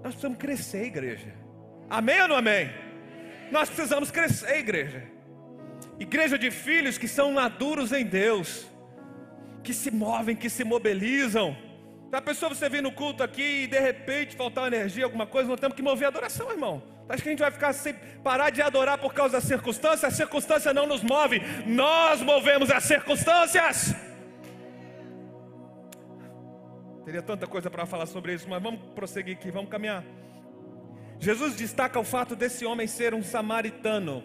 Nós 0.09 0.15
precisamos 0.15 0.39
crescer, 0.39 0.85
igreja. 0.85 1.27
Amém 1.87 2.19
ou 2.23 2.27
não 2.29 2.35
amém? 2.35 2.71
Nós 3.51 3.69
precisamos 3.69 4.09
crescer, 4.09 4.57
igreja. 4.57 5.03
Igreja 5.99 6.35
de 6.35 6.49
filhos 6.49 6.97
que 6.97 7.07
são 7.07 7.33
maduros 7.33 7.91
em 7.91 8.03
Deus, 8.03 8.65
que 9.63 9.71
se 9.71 9.91
movem, 9.91 10.35
que 10.35 10.49
se 10.49 10.63
mobilizam. 10.63 11.55
A 12.11 12.19
pessoa 12.19 12.49
você 12.49 12.67
vir 12.67 12.81
no 12.81 12.91
culto 12.91 13.21
aqui 13.21 13.65
e 13.65 13.67
de 13.67 13.79
repente 13.79 14.35
faltar 14.35 14.65
energia, 14.65 15.03
alguma 15.03 15.27
coisa, 15.27 15.47
nós 15.47 15.59
temos 15.59 15.75
que 15.75 15.83
mover 15.83 16.05
a 16.05 16.07
adoração, 16.07 16.49
irmão. 16.49 16.81
Acho 17.07 17.21
que 17.21 17.29
a 17.29 17.31
gente 17.31 17.41
vai 17.41 17.51
ficar 17.51 17.71
sem 17.71 17.93
parar 18.23 18.49
de 18.49 18.63
adorar 18.63 18.97
por 18.97 19.13
causa 19.13 19.33
da 19.33 19.41
circunstância? 19.41 20.07
A 20.07 20.11
circunstância 20.11 20.73
não 20.73 20.87
nos 20.87 21.03
move, 21.03 21.39
nós 21.67 22.19
movemos 22.19 22.71
as 22.71 22.83
circunstâncias. 22.83 23.93
Teria 27.09 27.23
tanta 27.23 27.47
coisa 27.47 27.71
para 27.71 27.87
falar 27.87 28.05
sobre 28.05 28.35
isso, 28.35 28.47
mas 28.47 28.61
vamos 28.61 28.81
prosseguir 28.93 29.35
aqui, 29.35 29.49
vamos 29.49 29.71
caminhar. 29.71 30.03
Jesus 31.17 31.55
destaca 31.55 31.99
o 31.99 32.03
fato 32.03 32.35
desse 32.35 32.67
homem 32.67 32.85
ser 32.85 33.15
um 33.15 33.23
samaritano. 33.23 34.23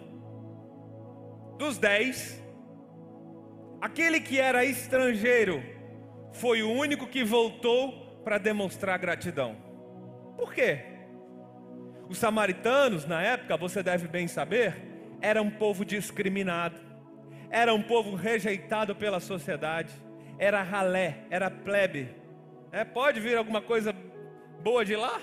Dos 1.57 1.79
dez, 1.79 2.39
aquele 3.81 4.19
que 4.19 4.39
era 4.39 4.63
estrangeiro 4.63 5.63
foi 6.31 6.61
o 6.61 6.71
único 6.71 7.07
que 7.07 7.23
voltou 7.23 8.21
para 8.23 8.37
demonstrar 8.37 8.99
gratidão. 8.99 9.55
Por 10.37 10.53
quê? 10.53 10.85
Os 12.07 12.19
samaritanos, 12.19 13.07
na 13.07 13.19
época, 13.19 13.57
você 13.57 13.81
deve 13.81 14.07
bem 14.07 14.27
saber, 14.27 14.75
era 15.21 15.41
um 15.41 15.49
povo 15.49 15.83
discriminado, 15.83 16.79
era 17.49 17.73
um 17.73 17.81
povo 17.81 18.15
rejeitado 18.15 18.95
pela 18.95 19.19
sociedade, 19.19 19.91
era 20.37 20.61
ralé, 20.61 21.25
era 21.31 21.49
plebe. 21.49 22.23
É, 22.75 22.83
pode 22.83 23.21
vir 23.21 23.37
alguma 23.37 23.61
coisa 23.61 23.93
boa 24.61 24.83
de 24.83 24.97
lá? 24.97 25.21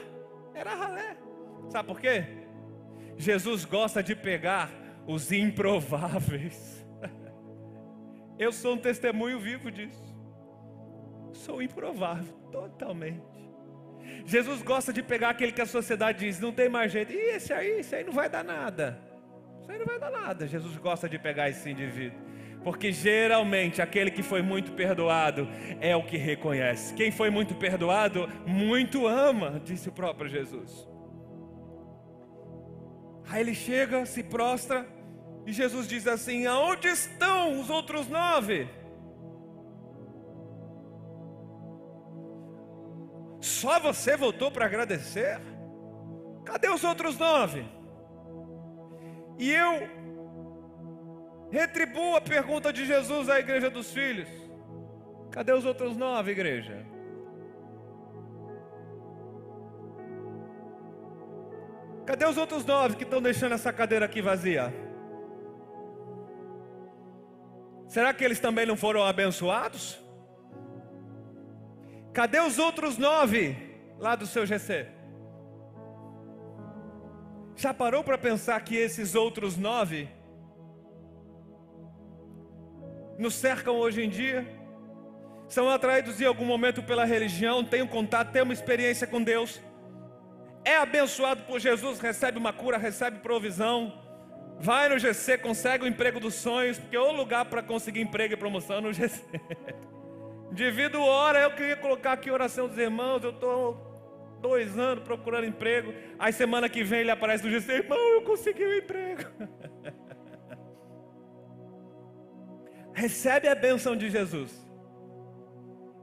Era 0.55 0.75
ralé. 0.75 1.19
Sabe 1.69 1.87
por 1.87 2.01
quê? 2.01 2.25
Jesus 3.19 3.67
gosta 3.67 4.03
de 4.03 4.17
pegar 4.17 4.71
os 5.07 5.31
improváveis. 5.31 6.83
Eu 8.39 8.53
sou 8.53 8.73
um 8.73 8.79
testemunho 8.79 9.39
vivo 9.39 9.71
disso. 9.71 10.17
Sou 11.35 11.63
improvável, 11.63 12.33
totalmente. 12.51 13.21
Jesus 14.25 14.63
gosta 14.63 14.91
de 14.91 15.03
pegar 15.03 15.29
aquele 15.29 15.53
que 15.53 15.61
a 15.61 15.67
sociedade 15.67 16.21
diz, 16.21 16.41
não 16.41 16.53
tem 16.53 16.71
mais 16.71 16.91
jeito. 16.91 17.13
E 17.13 17.37
esse 17.37 17.53
aí, 17.53 17.81
esse 17.81 17.95
aí 17.95 18.03
não 18.03 18.15
vai 18.15 18.31
dar 18.31 18.43
nada. 18.43 18.99
Isso 19.61 19.71
aí 19.71 19.79
não 19.79 19.85
vai 19.85 19.99
dar 19.99 20.11
nada. 20.11 20.47
Jesus 20.47 20.75
gosta 20.79 21.07
de 21.07 21.19
pegar 21.19 21.51
esse 21.51 21.69
indivíduo. 21.69 22.19
Porque 22.63 22.93
geralmente 22.93 23.83
aquele 23.83 24.11
que 24.11 24.23
foi 24.23 24.41
muito 24.41 24.73
perdoado 24.73 25.49
é 25.81 25.97
o 25.97 26.05
que 26.05 26.17
reconhece. 26.17 26.95
Quem 26.95 27.11
foi 27.11 27.31
muito 27.31 27.55
perdoado, 27.55 28.29
muito 28.47 29.07
ama, 29.07 29.61
disse 29.65 29.89
o 29.89 29.93
próprio 29.93 30.31
Jesus. 30.31 30.89
Aí 33.29 33.41
ele 33.41 33.55
chega, 33.55 34.05
se 34.07 34.23
prostra, 34.23 34.87
e 35.47 35.53
Jesus 35.53 35.89
diz 35.89 36.07
assim: 36.07 36.47
Aonde 36.47 36.89
estão 36.89 37.61
os 37.61 37.69
outros 37.71 38.09
nove? 38.09 38.69
Só 43.41 43.81
você 43.81 44.17
voltou 44.17 44.51
para 44.53 44.67
agradecer? 44.67 45.41
Cadê 46.45 46.69
os 46.69 46.85
outros 46.85 47.19
nove? 47.19 47.65
E 49.39 49.51
eu 49.51 49.89
retribuo 51.53 52.17
a 52.17 52.21
pergunta 52.21 52.73
de 52.73 52.87
Jesus 52.87 53.29
à 53.29 53.39
igreja 53.39 53.69
dos 53.69 53.93
filhos: 53.93 54.29
Cadê 55.31 55.53
os 55.53 55.67
outros 55.67 55.97
nove, 55.97 56.33
igreja? 56.33 56.85
Cadê 62.07 62.25
os 62.25 62.37
outros 62.37 62.65
nove 62.65 62.97
que 62.97 63.05
estão 63.05 63.21
deixando 63.21 63.53
essa 63.53 63.73
cadeira 63.73 64.07
aqui 64.07 64.23
vazia? 64.23 64.75
Será 67.87 68.15
que 68.15 68.25
eles 68.25 68.41
também 68.41 68.65
não 68.65 68.77
foram 68.77 69.05
abençoados? 69.05 70.03
Cadê 72.15 72.41
os 72.41 72.59
outros 72.59 72.97
nove 72.97 73.57
lá 73.99 74.17
do 74.17 74.27
seu 74.27 74.47
GC? 74.47 74.89
Já 77.55 77.75
parou 77.75 78.03
para 78.03 78.17
pensar 78.17 78.59
que 78.65 78.75
esses 78.75 79.15
outros 79.15 79.59
nove 79.59 80.09
nos 83.23 83.35
cercam 83.35 83.77
hoje 83.77 84.03
em 84.03 84.09
dia? 84.09 84.47
São 85.49 85.69
atraídos 85.71 86.21
em 86.21 86.25
algum 86.25 86.45
momento 86.45 86.83
pela 86.83 87.05
religião, 87.05 87.65
têm 87.65 87.83
um 87.83 87.87
contato, 87.87 88.33
têm 88.33 88.43
uma 88.43 88.53
experiência 88.53 89.07
com 89.07 89.23
Deus, 89.23 89.61
é 90.65 90.77
abençoado 90.77 91.43
por 91.45 91.61
Jesus, 91.61 92.01
recebe 92.01 92.39
uma 92.39 92.53
cura, 92.53 92.79
recebe 92.79 93.19
provisão, 93.19 93.93
vai 94.59 94.89
no 94.89 94.99
GC, 94.99 95.39
consegue 95.39 95.85
o 95.85 95.87
emprego 95.87 96.19
dos 96.19 96.35
sonhos, 96.35 96.79
porque 96.79 96.97
é 96.97 97.01
o 97.01 97.13
lugar 97.13 97.45
para 97.45 97.63
conseguir 97.63 98.01
emprego 98.01 98.35
e 98.35 98.37
promoção 98.37 98.81
no 98.81 98.93
GC. 98.93 99.23
Indivíduo 100.51 101.03
ora, 101.03 101.41
eu 101.41 101.51
queria 101.53 101.77
colocar 101.77 102.13
aqui 102.13 102.31
oração 102.31 102.69
dos 102.69 102.77
irmãos, 102.77 103.23
eu 103.25 103.31
estou 103.31 104.39
dois 104.41 104.79
anos 104.79 105.05
procurando 105.05 105.47
emprego, 105.47 105.95
aí 106.19 106.33
semana 106.33 106.69
que 106.69 106.83
vem 106.83 107.01
ele 107.01 107.11
aparece 107.11 107.45
no 107.45 107.51
GC, 107.51 107.73
irmão, 107.73 107.99
eu 107.99 108.23
consegui 108.23 108.65
um 108.65 108.75
emprego. 108.75 109.23
Recebe 112.95 113.49
a 113.49 113.55
bênção 113.55 113.97
de 113.97 114.11
Jesus. 114.11 114.51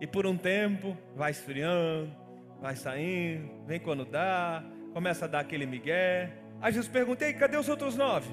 E 0.01 0.07
por 0.07 0.25
um 0.25 0.37
tempo 0.37 0.97
vai 1.15 1.31
esfriando, 1.31 2.11
vai 2.61 2.75
saindo, 2.75 3.65
vem 3.65 3.79
quando 3.79 4.05
dá, 4.05 4.63
começa 4.93 5.25
a 5.25 5.27
dar 5.27 5.39
aquele 5.39 5.65
migué. 5.65 6.31
Aí 6.61 6.71
Jesus 6.71 6.91
pergunta: 6.91 7.25
Ei, 7.25 7.33
cadê 7.33 7.57
os 7.57 7.69
outros 7.69 7.95
nove? 7.95 8.29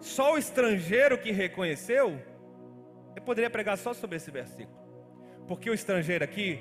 Só 0.00 0.34
o 0.34 0.38
estrangeiro 0.38 1.18
que 1.18 1.32
reconheceu? 1.32 2.20
Eu 3.16 3.22
poderia 3.22 3.50
pregar 3.50 3.76
só 3.76 3.92
sobre 3.92 4.16
esse 4.16 4.30
versículo. 4.30 4.78
Porque 5.46 5.70
o 5.70 5.74
estrangeiro 5.74 6.24
aqui 6.24 6.60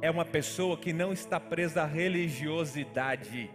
é 0.00 0.10
uma 0.10 0.24
pessoa 0.24 0.76
que 0.76 0.92
não 0.92 1.12
está 1.12 1.40
presa 1.40 1.82
à 1.82 1.86
religiosidade. 1.86 3.50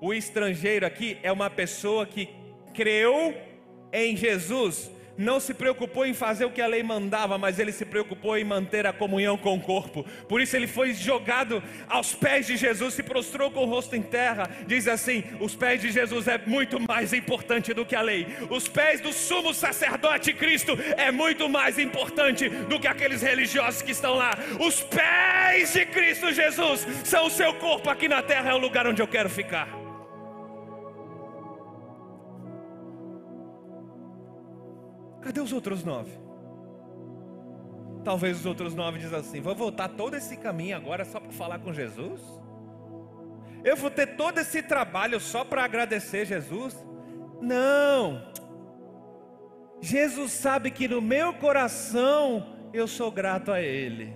O 0.00 0.12
estrangeiro 0.12 0.86
aqui 0.86 1.18
é 1.22 1.30
uma 1.30 1.48
pessoa 1.48 2.06
que 2.06 2.28
creu 2.74 3.34
em 3.92 4.16
Jesus, 4.16 4.90
não 5.18 5.40
se 5.40 5.54
preocupou 5.54 6.04
em 6.04 6.14
fazer 6.14 6.44
o 6.44 6.50
que 6.50 6.60
a 6.60 6.66
lei 6.66 6.82
mandava, 6.82 7.38
mas 7.38 7.58
ele 7.58 7.72
se 7.72 7.84
preocupou 7.84 8.36
em 8.36 8.44
manter 8.44 8.86
a 8.86 8.92
comunhão 8.92 9.36
com 9.36 9.54
o 9.54 9.60
corpo. 9.60 10.04
Por 10.28 10.40
isso 10.40 10.56
ele 10.56 10.66
foi 10.66 10.92
jogado 10.94 11.62
aos 11.88 12.14
pés 12.14 12.46
de 12.46 12.56
Jesus, 12.56 12.94
se 12.94 13.02
prostrou 13.02 13.50
com 13.50 13.64
o 13.64 13.66
rosto 13.66 13.96
em 13.96 14.02
terra. 14.02 14.50
Diz 14.66 14.86
assim: 14.88 15.24
os 15.40 15.54
pés 15.54 15.80
de 15.80 15.90
Jesus 15.90 16.28
é 16.28 16.38
muito 16.46 16.78
mais 16.80 17.12
importante 17.12 17.72
do 17.72 17.84
que 17.84 17.96
a 17.96 18.02
lei. 18.02 18.26
Os 18.50 18.68
pés 18.68 19.00
do 19.00 19.12
sumo 19.12 19.52
sacerdote 19.52 20.32
Cristo 20.32 20.78
é 20.96 21.10
muito 21.10 21.48
mais 21.48 21.78
importante 21.78 22.48
do 22.48 22.78
que 22.78 22.86
aqueles 22.86 23.22
religiosos 23.22 23.82
que 23.82 23.92
estão 23.92 24.14
lá. 24.14 24.32
Os 24.60 24.80
pés 24.82 25.72
de 25.72 25.86
Cristo 25.86 26.32
Jesus 26.32 26.86
são 27.04 27.26
o 27.26 27.30
seu 27.30 27.54
corpo 27.54 27.90
aqui 27.90 28.08
na 28.08 28.22
terra, 28.22 28.50
é 28.50 28.54
o 28.54 28.58
lugar 28.58 28.86
onde 28.86 29.02
eu 29.02 29.08
quero 29.08 29.28
ficar. 29.28 29.85
Cadê 35.26 35.40
os 35.40 35.52
outros 35.52 35.82
nove? 35.82 36.12
Talvez 38.04 38.38
os 38.38 38.46
outros 38.46 38.76
nove 38.76 39.00
dizem 39.00 39.18
assim: 39.18 39.40
vou 39.40 39.56
voltar 39.56 39.88
todo 39.88 40.14
esse 40.14 40.36
caminho 40.36 40.76
agora 40.76 41.04
só 41.04 41.18
para 41.18 41.32
falar 41.32 41.58
com 41.58 41.72
Jesus? 41.72 42.20
Eu 43.64 43.76
vou 43.76 43.90
ter 43.90 44.14
todo 44.14 44.38
esse 44.38 44.62
trabalho 44.62 45.18
só 45.18 45.44
para 45.44 45.64
agradecer 45.64 46.24
Jesus? 46.26 46.76
Não. 47.42 48.22
Jesus 49.80 50.30
sabe 50.30 50.70
que 50.70 50.86
no 50.86 51.02
meu 51.02 51.34
coração 51.34 52.68
eu 52.72 52.86
sou 52.86 53.10
grato 53.10 53.50
a 53.50 53.60
Ele. 53.60 54.14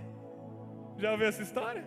Já 0.96 1.10
ouviu 1.10 1.26
essa 1.26 1.42
história? 1.42 1.84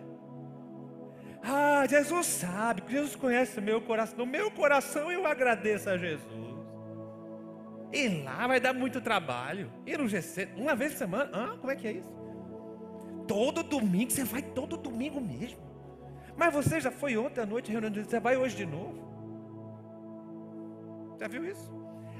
Ah, 1.42 1.86
Jesus 1.88 2.26
sabe, 2.26 2.82
Jesus 2.86 3.16
conhece 3.16 3.58
meu 3.58 3.80
coração. 3.80 4.18
No 4.18 4.26
meu 4.26 4.50
coração 4.50 5.10
eu 5.10 5.26
agradeço 5.26 5.88
a 5.88 5.96
Jesus. 5.96 6.43
E 7.94 8.08
lá 8.24 8.48
vai 8.48 8.58
dar 8.58 8.74
muito 8.74 9.00
trabalho. 9.00 9.70
Ir 9.86 9.98
no 9.98 10.08
GC, 10.08 10.48
uma 10.56 10.74
vez 10.74 10.92
por 10.92 10.98
semana. 10.98 11.30
Ah, 11.32 11.56
como 11.56 11.70
é 11.70 11.76
que 11.76 11.86
é 11.86 11.92
isso? 11.92 12.12
Todo 13.28 13.62
domingo, 13.62 14.10
você 14.10 14.24
vai 14.24 14.42
todo 14.42 14.76
domingo 14.76 15.20
mesmo. 15.20 15.60
Mas 16.36 16.52
você 16.52 16.80
já 16.80 16.90
foi 16.90 17.16
ontem 17.16 17.40
à 17.40 17.46
noite 17.46 17.70
reunião, 17.70 17.92
você 17.94 18.18
vai 18.18 18.36
hoje 18.36 18.56
de 18.56 18.66
novo. 18.66 18.98
Já 21.20 21.28
viu 21.28 21.44
isso? 21.44 21.72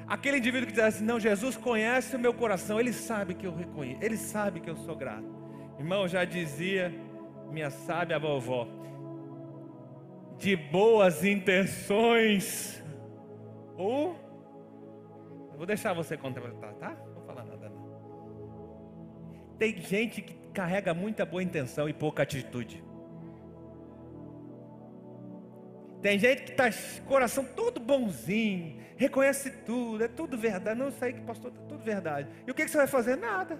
Aquele 0.07 0.39
indivíduo 0.39 0.69
que 0.69 0.73
diz 0.73 0.85
assim: 0.85 1.05
Não, 1.05 1.19
Jesus 1.19 1.57
conhece 1.57 2.15
o 2.15 2.21
meu 2.21 2.33
coração, 2.33 2.79
ele 2.79 2.93
sabe 2.93 3.35
que 3.35 3.45
eu 3.45 3.53
reconheço, 3.53 4.01
ele 4.01 4.17
sabe 4.17 4.61
que 4.61 4.71
eu 4.71 4.77
sou 4.77 4.95
grato. 4.95 5.27
Irmão, 5.77 6.07
já 6.07 6.25
dizia 6.25 6.95
minha 7.51 7.71
sábia 7.71 8.17
vovó: 8.17 8.69
De 10.39 10.55
boas 10.55 11.25
intenções, 11.25 12.81
ou 13.77 14.24
eu 15.55 15.59
vou 15.59 15.67
deixar 15.67 15.93
você 15.93 16.17
contratar, 16.17 16.75
tá? 16.75 16.91
Não 17.07 17.15
vou 17.15 17.23
falar 17.25 17.45
nada 17.45 17.69
não. 17.69 17.85
Tem 19.57 19.81
gente 19.81 20.21
que 20.21 20.35
carrega 20.53 20.93
muita 20.93 21.25
boa 21.25 21.43
intenção 21.43 21.89
e 21.89 21.93
pouca 21.93 22.25
atitude. 22.25 22.83
Tem 26.03 26.19
gente 26.19 26.43
que 26.43 26.51
está 26.51 26.65
coração 27.07 27.45
todo 27.45 27.79
bonzinho, 27.81 28.83
reconhece 28.97 29.51
tudo, 29.65 30.03
é 30.03 30.09
tudo 30.09 30.37
verdade. 30.37 30.79
Não 30.79 30.91
sei 30.91 31.13
que 31.13 31.21
pastor, 31.21 31.53
é 31.53 31.69
tudo 31.69 31.85
verdade. 31.85 32.29
E 32.47 32.51
o 32.51 32.55
que, 32.55 32.65
que 32.65 32.71
você 32.71 32.79
vai 32.79 32.89
fazer? 32.89 33.17
Nada. 33.17 33.57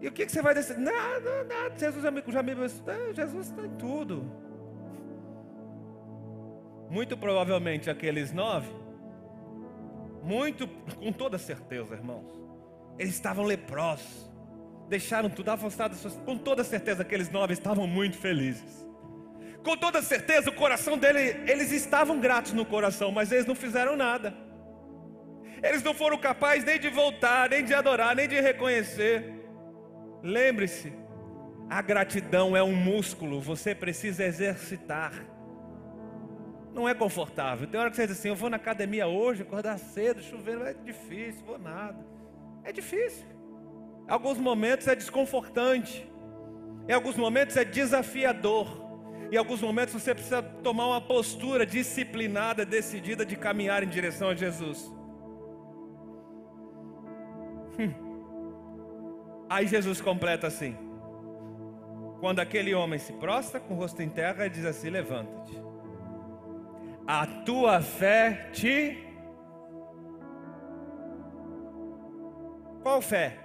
E 0.00 0.06
o 0.06 0.12
que, 0.12 0.26
que 0.26 0.32
você 0.32 0.40
vai 0.40 0.54
decidir? 0.54 0.80
Nada, 0.80 1.44
nada. 1.44 1.76
Jesus 1.76 2.04
já 2.04 2.10
me, 2.12 2.22
já 2.28 2.42
me 2.42 2.54
Jesus 3.14 3.48
está 3.48 3.66
em 3.66 3.76
tudo. 3.76 4.51
Muito 6.92 7.16
provavelmente 7.16 7.88
aqueles 7.88 8.34
nove, 8.34 8.68
muito, 10.22 10.68
com 10.68 11.10
toda 11.10 11.38
certeza, 11.38 11.94
irmãos, 11.94 12.30
eles 12.98 13.14
estavam 13.14 13.44
leprosos. 13.44 14.30
deixaram 14.90 15.30
tudo, 15.30 15.48
avançado, 15.48 15.96
com 16.26 16.36
toda 16.36 16.62
certeza 16.62 17.00
aqueles 17.00 17.30
nove 17.30 17.54
estavam 17.54 17.86
muito 17.86 18.18
felizes. 18.18 18.86
Com 19.64 19.74
toda 19.74 20.02
certeza 20.02 20.50
o 20.50 20.54
coração 20.54 20.98
dele, 20.98 21.50
eles 21.50 21.72
estavam 21.72 22.20
gratos 22.20 22.52
no 22.52 22.66
coração, 22.66 23.10
mas 23.10 23.32
eles 23.32 23.46
não 23.46 23.54
fizeram 23.54 23.96
nada. 23.96 24.34
Eles 25.62 25.82
não 25.82 25.94
foram 25.94 26.18
capazes 26.18 26.62
nem 26.62 26.78
de 26.78 26.90
voltar, 26.90 27.48
nem 27.48 27.64
de 27.64 27.72
adorar, 27.72 28.14
nem 28.14 28.28
de 28.28 28.38
reconhecer. 28.38 29.32
Lembre-se, 30.22 30.92
a 31.70 31.80
gratidão 31.80 32.54
é 32.54 32.62
um 32.62 32.76
músculo, 32.76 33.40
você 33.40 33.74
precisa 33.74 34.24
exercitar. 34.24 35.32
Não 36.74 36.88
é 36.88 36.94
confortável. 36.94 37.66
Tem 37.66 37.78
hora 37.78 37.90
que 37.90 37.96
você 37.96 38.06
diz 38.06 38.18
assim: 38.18 38.28
eu 38.28 38.36
vou 38.36 38.48
na 38.48 38.56
academia 38.56 39.06
hoje, 39.06 39.42
acordar 39.42 39.78
cedo, 39.78 40.22
chovendo, 40.22 40.64
é 40.64 40.72
difícil, 40.72 41.44
vou 41.44 41.58
nada. 41.58 42.04
É 42.64 42.72
difícil. 42.72 43.26
Em 44.08 44.10
alguns 44.10 44.38
momentos 44.38 44.86
é 44.88 44.94
desconfortante. 44.94 46.10
Em 46.88 46.92
alguns 46.92 47.16
momentos 47.16 47.56
é 47.56 47.64
desafiador. 47.64 48.82
Em 49.30 49.36
alguns 49.36 49.60
momentos 49.62 49.94
você 49.94 50.14
precisa 50.14 50.42
tomar 50.42 50.86
uma 50.86 51.00
postura 51.00 51.64
disciplinada, 51.64 52.64
decidida 52.64 53.24
de 53.24 53.36
caminhar 53.36 53.82
em 53.82 53.88
direção 53.88 54.28
a 54.28 54.34
Jesus. 54.34 54.92
Hum. 57.78 58.12
Aí 59.48 59.66
Jesus 59.66 60.00
completa 60.00 60.46
assim: 60.46 60.76
quando 62.20 62.40
aquele 62.40 62.74
homem 62.74 62.98
se 62.98 63.12
prostra 63.14 63.58
com 63.58 63.74
o 63.74 63.76
rosto 63.76 64.02
em 64.02 64.08
terra, 64.08 64.44
ele 64.44 64.54
diz 64.54 64.64
assim: 64.64 64.90
Levanta-te, 64.90 65.61
a 67.06 67.26
tua 67.26 67.80
fé 67.80 68.50
te. 68.52 68.98
Qual 72.82 73.00
fé? 73.00 73.38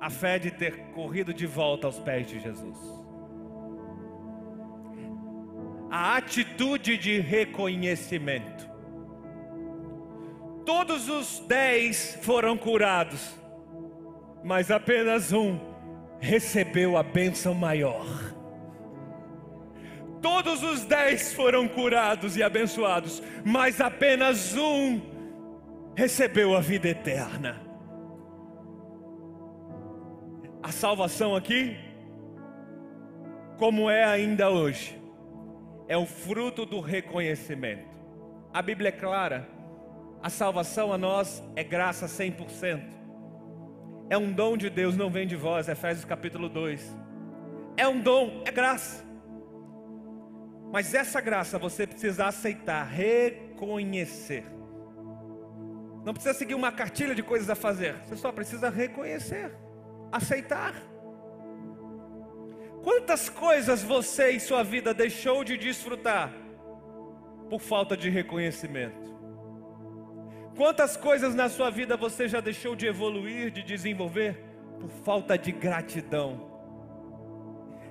A 0.00 0.10
fé 0.10 0.38
de 0.38 0.50
ter 0.50 0.92
corrido 0.94 1.32
de 1.32 1.46
volta 1.46 1.86
aos 1.86 1.98
pés 1.98 2.26
de 2.26 2.40
Jesus. 2.40 2.78
A 5.90 6.16
atitude 6.16 6.96
de 6.96 7.20
reconhecimento. 7.20 8.70
Todos 10.64 11.08
os 11.08 11.40
dez 11.40 12.18
foram 12.22 12.56
curados, 12.56 13.34
mas 14.42 14.70
apenas 14.70 15.32
um 15.32 15.58
recebeu 16.20 16.96
a 16.96 17.02
bênção 17.02 17.52
maior. 17.52 18.06
Todos 20.22 20.62
os 20.62 20.84
dez 20.84 21.34
foram 21.34 21.68
curados 21.68 22.36
e 22.36 22.42
abençoados, 22.42 23.22
mas 23.44 23.80
apenas 23.80 24.56
um 24.56 25.00
recebeu 25.94 26.56
a 26.56 26.60
vida 26.60 26.88
eterna. 26.88 27.60
A 30.62 30.70
salvação 30.70 31.34
aqui, 31.36 31.76
como 33.58 33.90
é 33.90 34.04
ainda 34.04 34.48
hoje, 34.48 34.98
é 35.88 35.96
o 35.96 36.06
fruto 36.06 36.64
do 36.64 36.80
reconhecimento. 36.80 37.90
A 38.54 38.62
Bíblia 38.62 38.90
é 38.90 38.92
clara 38.92 39.48
a 40.22 40.30
salvação 40.30 40.92
a 40.92 40.98
nós 40.98 41.42
é 41.56 41.64
graça 41.64 42.06
100%. 42.06 42.80
É 44.08 44.16
um 44.16 44.30
dom 44.30 44.56
de 44.56 44.70
Deus, 44.70 44.96
não 44.96 45.10
vem 45.10 45.26
de 45.26 45.34
vós, 45.34 45.68
Efésios 45.68 46.04
capítulo 46.04 46.48
2. 46.48 46.96
É 47.76 47.88
um 47.88 48.00
dom, 48.00 48.40
é 48.44 48.52
graça. 48.52 49.04
Mas 50.72 50.94
essa 50.94 51.20
graça 51.20 51.58
você 51.58 51.86
precisa 51.86 52.24
aceitar, 52.24 52.84
reconhecer. 52.84 54.44
Não 56.02 56.14
precisa 56.14 56.32
seguir 56.32 56.54
uma 56.54 56.72
cartilha 56.72 57.14
de 57.14 57.22
coisas 57.22 57.50
a 57.50 57.54
fazer, 57.54 57.94
você 58.04 58.16
só 58.16 58.32
precisa 58.32 58.70
reconhecer, 58.70 59.54
aceitar. 60.10 60.74
Quantas 62.82 63.28
coisas 63.28 63.82
você 63.82 64.32
em 64.32 64.40
sua 64.40 64.62
vida 64.64 64.94
deixou 64.94 65.44
de 65.44 65.58
desfrutar 65.58 66.32
por 67.50 67.60
falta 67.60 67.94
de 67.94 68.08
reconhecimento? 68.08 69.12
Quantas 70.56 70.96
coisas 70.96 71.34
na 71.34 71.50
sua 71.50 71.70
vida 71.70 71.98
você 71.98 72.26
já 72.26 72.40
deixou 72.40 72.74
de 72.74 72.86
evoluir, 72.86 73.50
de 73.50 73.62
desenvolver 73.62 74.42
por 74.80 74.88
falta 74.88 75.36
de 75.36 75.52
gratidão? 75.52 76.50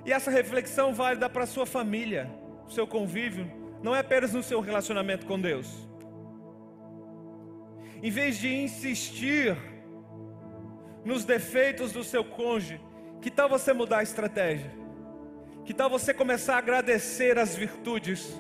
E 0.04 0.12
essa 0.12 0.32
reflexão 0.32 0.94
válida 0.94 1.30
para 1.30 1.44
a 1.44 1.48
sua 1.48 1.66
família, 1.66 2.41
o 2.68 2.72
seu 2.72 2.86
convívio, 2.88 3.50
não 3.82 3.96
é 3.96 4.00
apenas 4.00 4.34
no 4.34 4.44
seu 4.44 4.60
relacionamento 4.60 5.26
com 5.26 5.40
Deus. 5.40 5.68
Em 8.02 8.10
vez 8.10 8.38
de 8.38 8.54
insistir 8.54 9.56
nos 11.04 11.24
defeitos 11.24 11.92
do 11.92 12.04
seu 12.04 12.24
cônjuge, 12.24 12.80
que 13.22 13.30
tal 13.30 13.48
você 13.48 13.74
mudar 13.74 14.00
a 14.00 14.04
estratégia? 14.04 14.72
Que 15.66 15.74
tal 15.74 15.90
você 15.90 16.14
começar 16.14 16.56
a 16.56 16.58
agradecer 16.58 17.38
as 17.38 17.56
virtudes? 17.56 18.36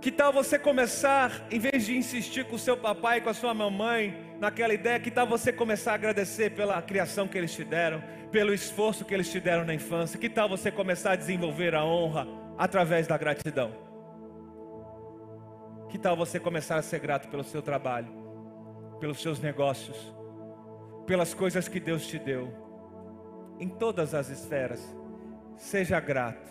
Que 0.00 0.10
tal 0.10 0.32
você 0.32 0.58
começar, 0.58 1.46
em 1.50 1.58
vez 1.58 1.86
de 1.86 1.96
insistir 1.96 2.44
com 2.44 2.56
o 2.56 2.58
seu 2.58 2.76
papai 2.76 3.20
com 3.20 3.30
a 3.30 3.34
sua 3.34 3.54
mamãe, 3.54 4.34
naquela 4.40 4.74
ideia, 4.74 4.98
que 4.98 5.10
tal 5.10 5.26
você 5.26 5.52
começar 5.52 5.92
a 5.92 5.94
agradecer 5.94 6.50
pela 6.50 6.82
criação 6.82 7.28
que 7.28 7.38
eles 7.38 7.52
te 7.52 7.62
deram, 7.62 8.02
pelo 8.32 8.54
esforço 8.54 9.04
que 9.04 9.12
eles 9.12 9.30
te 9.30 9.38
deram 9.38 9.64
na 9.64 9.74
infância? 9.74 10.18
Que 10.18 10.28
tal 10.28 10.48
você 10.48 10.72
começar 10.72 11.12
a 11.12 11.16
desenvolver 11.16 11.74
a 11.74 11.84
honra 11.84 12.26
através 12.56 13.06
da 13.06 13.18
gratidão? 13.18 13.70
Que 15.90 15.98
tal 15.98 16.16
você 16.16 16.40
começar 16.40 16.76
a 16.76 16.82
ser 16.82 16.98
grato 16.98 17.28
pelo 17.28 17.44
seu 17.44 17.60
trabalho, 17.60 18.10
pelos 18.98 19.20
seus 19.20 19.38
negócios, 19.38 20.12
pelas 21.06 21.34
coisas 21.34 21.68
que 21.68 21.78
Deus 21.78 22.06
te 22.06 22.18
deu, 22.18 22.50
em 23.60 23.68
todas 23.68 24.14
as 24.14 24.30
esferas? 24.30 24.82
Seja 25.58 26.00
grato 26.00 26.50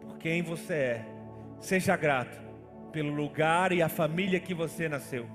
por 0.00 0.16
quem 0.18 0.40
você 0.40 0.74
é, 0.74 1.06
seja 1.60 1.96
grato 1.96 2.40
pelo 2.92 3.12
lugar 3.12 3.72
e 3.72 3.82
a 3.82 3.88
família 3.88 4.38
que 4.38 4.54
você 4.54 4.88
nasceu. 4.88 5.26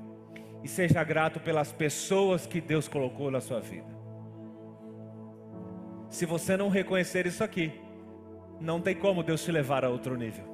E 0.63 0.67
seja 0.67 1.03
grato 1.03 1.39
pelas 1.39 1.71
pessoas 1.71 2.47
que 2.47 2.59
Deus 2.59 2.87
colocou 2.87 3.29
na 3.29 3.41
sua 3.41 3.59
vida. 3.59 4.04
Se 6.15 6.25
você 6.25 6.55
não 6.55 6.69
reconhecer 6.69 7.27
isso 7.27 7.43
aqui, 7.43 7.73
não 8.61 8.79
tem 8.79 8.95
como 8.95 9.21
Deus 9.21 9.43
te 9.43 9.51
levar 9.51 9.83
a 9.83 9.89
outro 9.89 10.15
nível. 10.15 10.45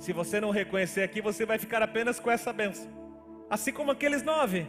Se 0.00 0.12
você 0.12 0.40
não 0.40 0.50
reconhecer 0.50 1.04
aqui, 1.04 1.20
você 1.20 1.46
vai 1.46 1.56
ficar 1.56 1.80
apenas 1.80 2.18
com 2.18 2.28
essa 2.28 2.52
benção. 2.52 2.90
Assim 3.48 3.72
como 3.72 3.92
aqueles 3.92 4.24
nove. 4.24 4.66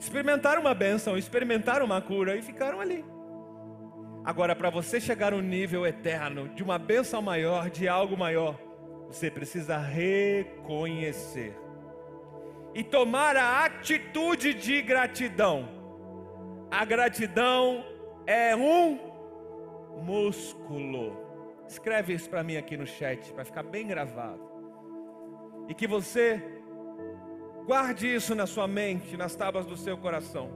Experimentaram 0.00 0.62
uma 0.62 0.72
benção, 0.72 1.18
experimentaram 1.18 1.84
uma 1.84 2.00
cura 2.00 2.34
e 2.34 2.40
ficaram 2.40 2.80
ali. 2.80 3.04
Agora, 4.24 4.56
para 4.56 4.70
você 4.70 4.98
chegar 4.98 5.32
no 5.32 5.42
nível 5.42 5.86
eterno, 5.86 6.48
de 6.54 6.62
uma 6.62 6.78
bênção 6.78 7.20
maior, 7.20 7.68
de 7.68 7.86
algo 7.86 8.16
maior, 8.16 8.58
você 9.06 9.30
precisa 9.30 9.76
reconhecer 9.76 11.54
e 12.74 12.82
tomar 12.82 13.36
a 13.36 13.66
atitude 13.66 14.54
de 14.54 14.80
gratidão. 14.80 15.77
A 16.70 16.84
gratidão 16.84 17.84
é 18.26 18.54
um 18.54 18.98
músculo. 20.02 21.16
Escreve 21.66 22.14
isso 22.14 22.28
para 22.28 22.42
mim 22.42 22.56
aqui 22.56 22.76
no 22.76 22.86
chat, 22.86 23.32
para 23.32 23.44
ficar 23.44 23.62
bem 23.62 23.86
gravado. 23.86 24.40
E 25.68 25.74
que 25.74 25.86
você 25.86 26.42
guarde 27.66 28.14
isso 28.14 28.34
na 28.34 28.46
sua 28.46 28.66
mente, 28.66 29.16
nas 29.16 29.34
tábuas 29.34 29.66
do 29.66 29.76
seu 29.76 29.96
coração. 29.96 30.50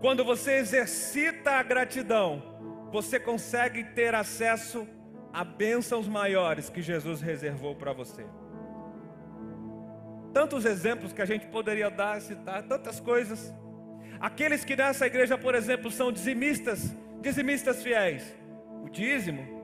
Quando 0.00 0.24
você 0.24 0.52
exercita 0.56 1.52
a 1.52 1.62
gratidão, 1.62 2.42
você 2.92 3.18
consegue 3.18 3.84
ter 3.84 4.14
acesso 4.14 4.86
a 5.32 5.44
bênçãos 5.44 6.08
maiores 6.08 6.70
que 6.70 6.80
Jesus 6.80 7.20
reservou 7.20 7.74
para 7.74 7.92
você. 7.92 8.26
Tantos 10.32 10.64
exemplos 10.64 11.12
que 11.12 11.22
a 11.22 11.26
gente 11.26 11.46
poderia 11.46 11.90
dar, 11.90 12.20
citar, 12.20 12.62
tantas 12.62 13.00
coisas. 13.00 13.52
Aqueles 14.20 14.64
que 14.64 14.74
nessa 14.74 15.06
igreja, 15.06 15.38
por 15.38 15.54
exemplo, 15.54 15.90
são 15.90 16.10
dizimistas, 16.10 16.92
dizimistas 17.20 17.82
fiéis. 17.82 18.34
O 18.82 18.88
dízimo 18.88 19.58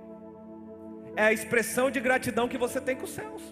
é 1.16 1.24
a 1.24 1.32
expressão 1.32 1.90
de 1.90 2.00
gratidão 2.00 2.48
que 2.48 2.58
você 2.58 2.80
tem 2.80 2.96
com 2.96 3.04
os 3.04 3.10
céus. 3.10 3.42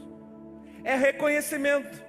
É 0.84 0.94
reconhecimento. 0.94 2.04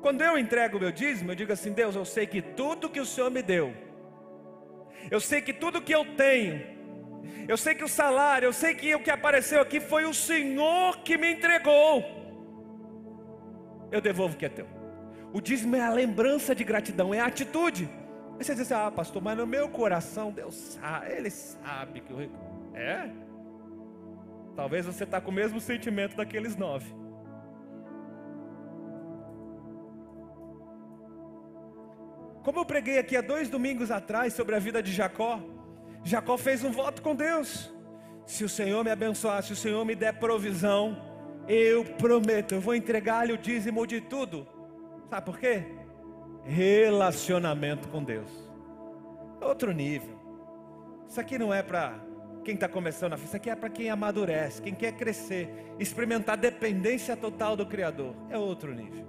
Quando 0.00 0.22
eu 0.22 0.38
entrego 0.38 0.76
o 0.76 0.80
meu 0.80 0.92
dízimo, 0.92 1.32
eu 1.32 1.34
digo 1.34 1.52
assim: 1.52 1.72
Deus, 1.72 1.96
eu 1.96 2.04
sei 2.04 2.26
que 2.26 2.40
tudo 2.40 2.88
que 2.88 3.00
o 3.00 3.06
Senhor 3.06 3.30
me 3.30 3.42
deu, 3.42 3.74
eu 5.10 5.20
sei 5.20 5.40
que 5.40 5.52
tudo 5.52 5.82
que 5.82 5.94
eu 5.94 6.04
tenho, 6.16 6.64
eu 7.48 7.56
sei 7.56 7.74
que 7.74 7.84
o 7.84 7.88
salário, 7.88 8.46
eu 8.46 8.52
sei 8.52 8.74
que 8.74 8.94
o 8.94 9.00
que 9.00 9.10
apareceu 9.10 9.60
aqui 9.60 9.80
foi 9.80 10.04
o 10.04 10.14
Senhor 10.14 10.98
que 10.98 11.16
me 11.16 11.32
entregou. 11.32 12.04
Eu 13.90 14.00
devolvo 14.00 14.34
o 14.34 14.38
que 14.38 14.46
é 14.46 14.48
teu. 14.48 14.77
O 15.32 15.40
dízimo 15.40 15.76
é 15.76 15.80
a 15.80 15.90
lembrança 15.90 16.54
de 16.54 16.64
gratidão, 16.64 17.12
é 17.12 17.20
a 17.20 17.26
atitude. 17.26 17.88
Aí 18.38 18.44
você 18.44 18.54
diz 18.54 18.70
assim, 18.70 18.74
ah, 18.74 18.90
pastor, 18.90 19.22
mas 19.22 19.36
no 19.36 19.46
meu 19.46 19.68
coração, 19.68 20.30
Deus 20.30 20.54
sabe, 20.54 21.12
Ele 21.12 21.30
sabe 21.30 22.00
que 22.00 22.10
eu. 22.10 22.30
É? 22.74 23.10
Talvez 24.54 24.86
você 24.86 25.04
está 25.04 25.20
com 25.20 25.30
o 25.30 25.34
mesmo 25.34 25.60
sentimento 25.60 26.16
daqueles 26.16 26.56
nove. 26.56 26.92
Como 32.42 32.60
eu 32.60 32.64
preguei 32.64 32.98
aqui 32.98 33.16
há 33.16 33.20
dois 33.20 33.50
domingos 33.50 33.90
atrás 33.90 34.32
sobre 34.32 34.54
a 34.54 34.58
vida 34.58 34.82
de 34.82 34.92
Jacó, 34.92 35.40
Jacó 36.02 36.38
fez 36.38 36.64
um 36.64 36.70
voto 36.70 37.02
com 37.02 37.14
Deus. 37.14 37.72
Se 38.24 38.44
o 38.44 38.48
Senhor 38.48 38.82
me 38.82 38.90
abençoar, 38.90 39.42
se 39.42 39.52
o 39.52 39.56
Senhor 39.56 39.84
me 39.84 39.94
der 39.94 40.14
provisão, 40.14 40.96
eu 41.46 41.84
prometo, 41.84 42.54
eu 42.54 42.60
vou 42.60 42.74
entregar-lhe 42.74 43.32
o 43.32 43.38
dízimo 43.38 43.86
de 43.86 44.00
tudo. 44.00 44.46
Sabe 45.08 45.24
por 45.24 45.38
quê? 45.38 45.64
Relacionamento 46.44 47.88
com 47.88 48.02
Deus. 48.02 48.30
Outro 49.40 49.72
nível. 49.72 50.18
Isso 51.08 51.20
aqui 51.20 51.38
não 51.38 51.52
é 51.52 51.62
para 51.62 51.98
quem 52.44 52.54
está 52.54 52.68
começando 52.68 53.12
a 53.12 53.16
fé, 53.16 53.24
isso 53.24 53.36
aqui 53.36 53.50
é 53.50 53.56
para 53.56 53.68
quem 53.68 53.90
amadurece, 53.90 54.62
quem 54.62 54.74
quer 54.74 54.92
crescer, 54.92 55.50
experimentar 55.78 56.36
dependência 56.36 57.16
total 57.16 57.56
do 57.56 57.66
Criador. 57.66 58.14
É 58.28 58.38
outro 58.38 58.74
nível. 58.74 59.06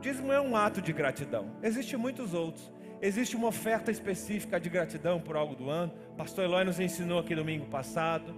Dízimo 0.00 0.32
é 0.32 0.40
um 0.40 0.56
ato 0.56 0.80
de 0.80 0.92
gratidão. 0.92 1.56
Existem 1.62 1.98
muitos 1.98 2.34
outros. 2.34 2.72
Existe 3.00 3.36
uma 3.36 3.48
oferta 3.48 3.90
específica 3.90 4.58
de 4.58 4.68
gratidão 4.68 5.20
por 5.20 5.36
algo 5.36 5.54
do 5.54 5.68
ano. 5.68 5.92
Pastor 6.16 6.44
Eloy 6.44 6.64
nos 6.64 6.80
ensinou 6.80 7.18
aqui 7.18 7.34
domingo 7.34 7.66
passado, 7.66 8.34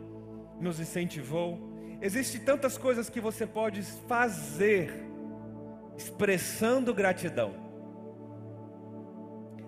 nos 0.60 0.80
incentivou. 0.80 1.58
Existem 2.00 2.40
tantas 2.40 2.76
coisas 2.76 3.08
que 3.08 3.20
você 3.20 3.46
pode 3.46 3.82
fazer 4.08 5.13
expressando 5.96 6.94
gratidão. 6.94 7.54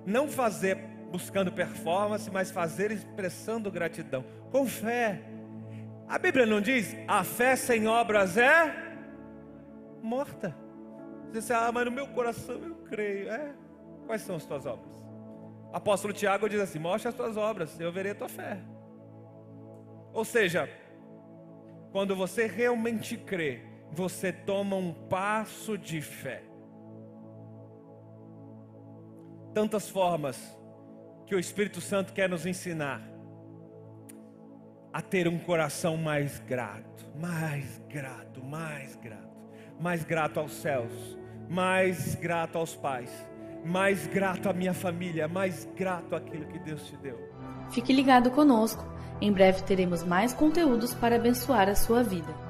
Não 0.04 0.28
fazer 0.28 0.76
buscando 1.10 1.52
performance, 1.52 2.30
mas 2.30 2.50
fazer 2.50 2.90
expressando 2.90 3.70
gratidão, 3.70 4.24
com 4.50 4.66
fé. 4.66 5.22
A 6.08 6.18
Bíblia 6.18 6.46
não 6.46 6.60
diz: 6.60 6.94
a 7.08 7.24
fé 7.24 7.56
sem 7.56 7.86
obras 7.86 8.36
é 8.36 8.74
morta. 10.02 10.56
Você 11.26 11.40
diz, 11.40 11.50
ah, 11.50 11.70
mas 11.72 11.84
no 11.84 11.90
meu 11.90 12.06
coração 12.08 12.56
eu 12.62 12.76
creio. 12.76 13.28
É, 13.28 13.54
Quais 14.06 14.22
são 14.22 14.36
as 14.36 14.46
tuas 14.46 14.64
obras? 14.64 14.94
O 15.72 15.76
apóstolo 15.76 16.14
Tiago 16.14 16.48
diz 16.48 16.60
assim: 16.60 16.78
mostre 16.78 17.08
as 17.08 17.14
tuas 17.14 17.36
obras, 17.36 17.78
eu 17.80 17.92
verei 17.92 18.12
a 18.12 18.14
tua 18.14 18.28
fé. 18.28 18.58
Ou 20.12 20.24
seja, 20.24 20.70
quando 21.90 22.14
você 22.14 22.46
realmente 22.46 23.16
crê, 23.16 23.62
você 23.92 24.32
toma 24.32 24.76
um 24.76 24.92
passo 24.92 25.76
de 25.76 26.00
fé. 26.00 26.42
Tantas 29.54 29.88
formas 29.88 30.38
que 31.26 31.34
o 31.34 31.38
Espírito 31.38 31.80
Santo 31.80 32.12
quer 32.12 32.28
nos 32.28 32.46
ensinar 32.46 33.02
a 34.92 35.00
ter 35.00 35.28
um 35.28 35.38
coração 35.38 35.96
mais 35.96 36.38
grato, 36.40 37.06
mais 37.18 37.82
grato, 37.88 38.44
mais 38.44 38.96
grato, 38.96 39.50
mais 39.80 40.04
grato 40.04 40.40
aos 40.40 40.52
céus, 40.52 41.18
mais 41.48 42.14
grato 42.14 42.58
aos 42.58 42.74
pais 42.74 43.10
mais 43.66 44.06
grato 44.06 44.48
à 44.48 44.52
minha 44.52 44.72
família, 44.72 45.26
mais 45.26 45.68
grato 45.76 46.14
àquilo 46.14 46.46
que 46.46 46.58
Deus 46.60 46.86
te 46.86 46.96
deu. 46.98 47.18
Fique 47.70 47.92
ligado 47.92 48.30
conosco. 48.30 48.86
Em 49.20 49.32
breve 49.32 49.62
teremos 49.62 50.04
mais 50.04 50.32
conteúdos 50.32 50.94
para 50.94 51.16
abençoar 51.16 51.68
a 51.68 51.74
sua 51.74 52.02
vida. 52.02 52.45